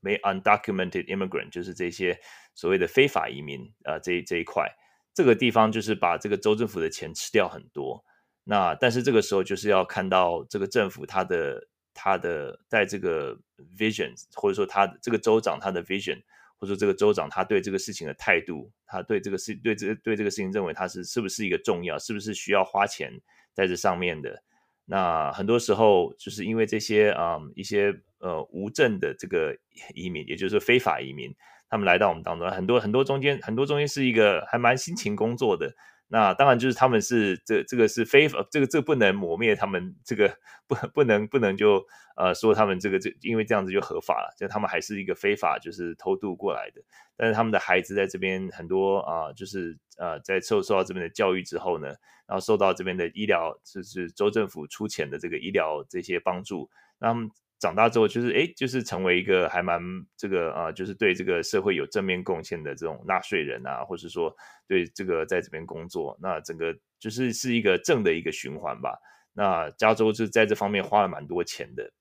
[0.00, 2.18] 没 undocumented immigrant，就是这些
[2.54, 4.66] 所谓的非法移民啊、这这一块，
[5.14, 8.04] 这个地方就是把这个州政府的钱吃掉很多。
[8.42, 11.68] 那但是这个时候就是要看到这个政府它的。
[11.96, 13.34] 他的在这个
[13.76, 16.20] vision，或者说他这个州长他的 vision，
[16.58, 23.10] 或者说这个州长他对这个事情的态度，他对这个事对这对这个事情认为他是是不是一个重要，是不是需要花钱
[23.54, 24.42] 在这上面的？
[24.84, 29.56] 那很多时候就是因为这些啊、一些呃无证的这个
[29.94, 31.34] 移民，也就是非法移民，
[31.68, 35.74] 他们来到我们当中，很多很多中间很多中间是一个还蛮辛勤工作的。
[36.08, 40.36] 那当然就是他们是这这个是非法，这个这个不能抹灭他们这个
[40.66, 41.84] 不不能不能就
[42.16, 46.80] 呃说他们这个这因为这样子就合法了，就他们还是一个非法就是偷渡过来的。
[47.16, 51.88] 但是他们的孩子在这边很多啊、就是呃在受受到这边的教育之后呢，
[52.26, 57.30] 然后受到这边的医疗就是州政府出钱的这个医疗这些帮助，那他们。
[57.58, 59.80] 长大之后，就是哎，就是成为一个还蛮
[60.16, 64.34] 这个啊、就是对这个社会有正面贡献的这种纳税人啊，或是说
[64.68, 68.98] 对这个在这边工作，那整个就是是一个正的一个循环吧。
[69.32, 71.92] 那加州就在这方面花了蛮多钱的，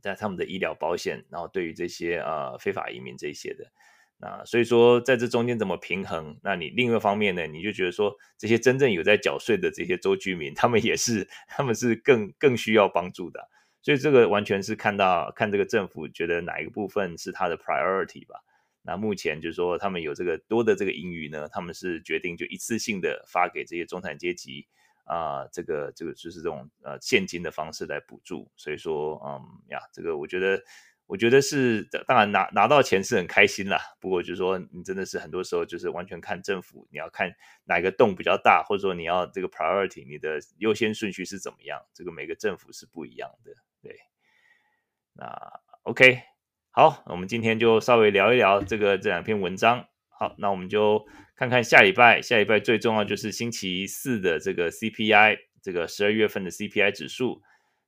[0.00, 3.64] 在他们的医疗保险，然后对于这些啊、非法移民这些的，
[4.18, 6.38] 那所以说在这中间怎么平衡？
[6.42, 13.48] 那你另一个方面呢，你就觉得说这些真正有在缴税的这些州居民，他们也是他们是更更需要帮助的。
[13.82, 18.40] 所以这个完全是看到看这个政府觉得哪一个部分是他的 priority 吧。
[18.82, 24.66] 那目前就是说他们有这个多的这个盈余呢，他们是决定就一次性的发给这些中产阶级
[25.04, 28.50] 啊、这个这个就是这种呃现金的方式来补助。
[28.56, 30.62] 所以说嗯呀，这个我觉得。
[31.06, 33.78] 我觉得是，当然拿拿到钱是很开心啦。
[34.00, 37.30] 不过就是说，你真的是很多时候就是完全看政府，你要看
[37.64, 41.82] 哪个洞比较大，或者说你要这个 priority，你的优先顺序是怎么样？
[41.92, 43.52] 这个每个政府是不一样的。
[43.82, 43.98] 对，
[45.14, 46.22] 那 OK，
[46.70, 49.88] 好，我们今天就稍微聊一聊这个这两篇文章。
[50.08, 51.04] 好，那我们就
[51.34, 57.42] 看看下礼拜，下礼拜最重要就是星期四的这个 CPI，这个十二月份的 CPI 指数。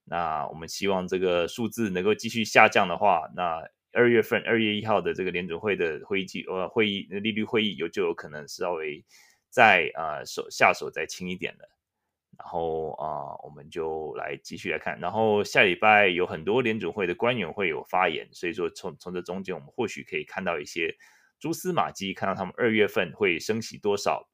[0.07, 9.05] 那我们希望这个数字能够继续下降的话，那二月份二月一号的这个联准会的会议纪呃会议利率会议有就有可能稍微
[9.49, 11.68] 再啊手下手再轻一点的，
[12.39, 20.97] 然后啊、我们就来继续来看，然后下礼拜有很多联准会的官员会有发言，所以说从从这中间我们或许可以看到一些
[21.39, 24.28] 蛛丝马迹，看到他们二月份会升息多少，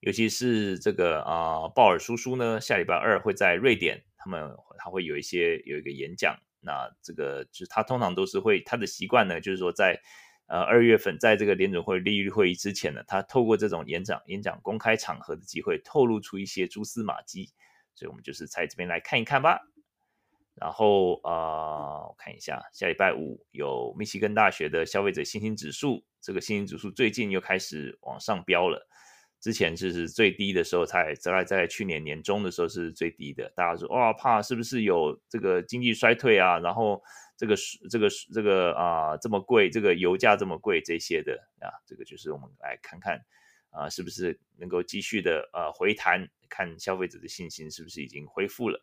[0.00, 4.04] 尤其是这个啊鲍尔叔叔呢，下礼拜二会在瑞典。
[4.24, 10.00] 他们他会有一些有一个演讲，那这个就是他通常都是会他的习惯呢，就是说在
[10.46, 17.50] 呃二月份在这个联准会利率会议之前呢，他透过这种演讲演讲公开场合的机会，透露出一些蛛丝马迹，
[17.94, 19.60] 所以我们就是在这边来看一看吧。
[20.54, 28.86] 然后呃，我看一下，下礼拜五有密西根大学的消费者信心指数，这个信心指数最近又开始往上飙了。
[29.40, 33.50] 之前就是最低的时候才，才在在去年年中的时候是最低的。
[33.56, 36.58] 大家说哇，怕是不是有这个经济衰退啊？
[36.60, 37.02] 然后
[37.42, 43.20] 这个是这个是这个啊、这么贵，这个油价这么贵这些的啊，这个就是我们来看看
[43.70, 48.80] 啊，是不是能够继续的呃回弹，看消费者的信心是不是已经恢复了。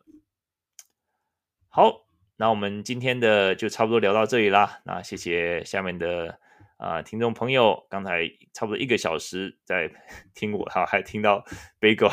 [1.70, 2.06] 好，
[2.36, 4.82] 那我们今天的就差不多聊到这里啦。
[4.84, 6.38] 那谢谢下面的。
[6.76, 9.90] 啊、听众朋友，刚才差不多一个小时在
[10.32, 11.44] 听我，哈，还听到
[11.78, 12.08] 贝狗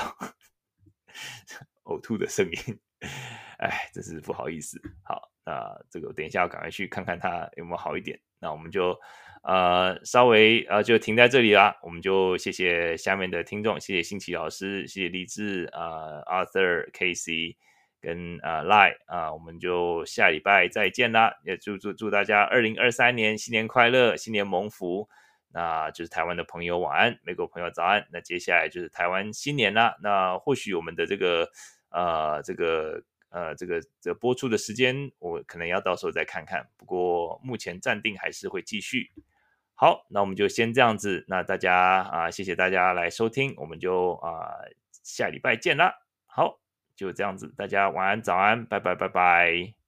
[1.85, 2.77] 呕吐的声音，
[3.59, 4.77] 哎，真是不好意思。
[5.03, 8.19] 好，那这个等一下要赶快去看看他有没有好一点。
[8.39, 8.93] 那我们就
[9.43, 11.73] 呃稍微呃就停在这里啦。
[11.81, 17.55] 我们就谢谢下面的听众，谢谢新奇老师，谢谢励志啊、呃、，Arthur Casey。
[17.99, 21.33] 跟啊赖啊，我们就下礼拜再见啦！
[21.43, 25.09] 也祝祝祝大家二零二三年新年快乐，新年蒙福。
[25.51, 28.05] 那就是台湾的朋友晚安，美国朋友早安。
[28.13, 29.95] 那接下来就是台湾新年啦。
[29.99, 31.49] 那或许我们的这个
[31.89, 36.67] 呃这个呃这个这播出的时间，我可能要到时候再看看。
[36.77, 39.11] 不过目前暂定还是会继续。
[39.75, 41.25] 好，那我们就先这样子。
[41.27, 44.49] 那大家啊，谢谢大家来收听，我们就啊
[45.03, 45.93] 下礼拜见啦。
[46.25, 46.59] 好。
[46.97, 49.86] 就这样子，大家晚安、早安，拜拜，拜拜。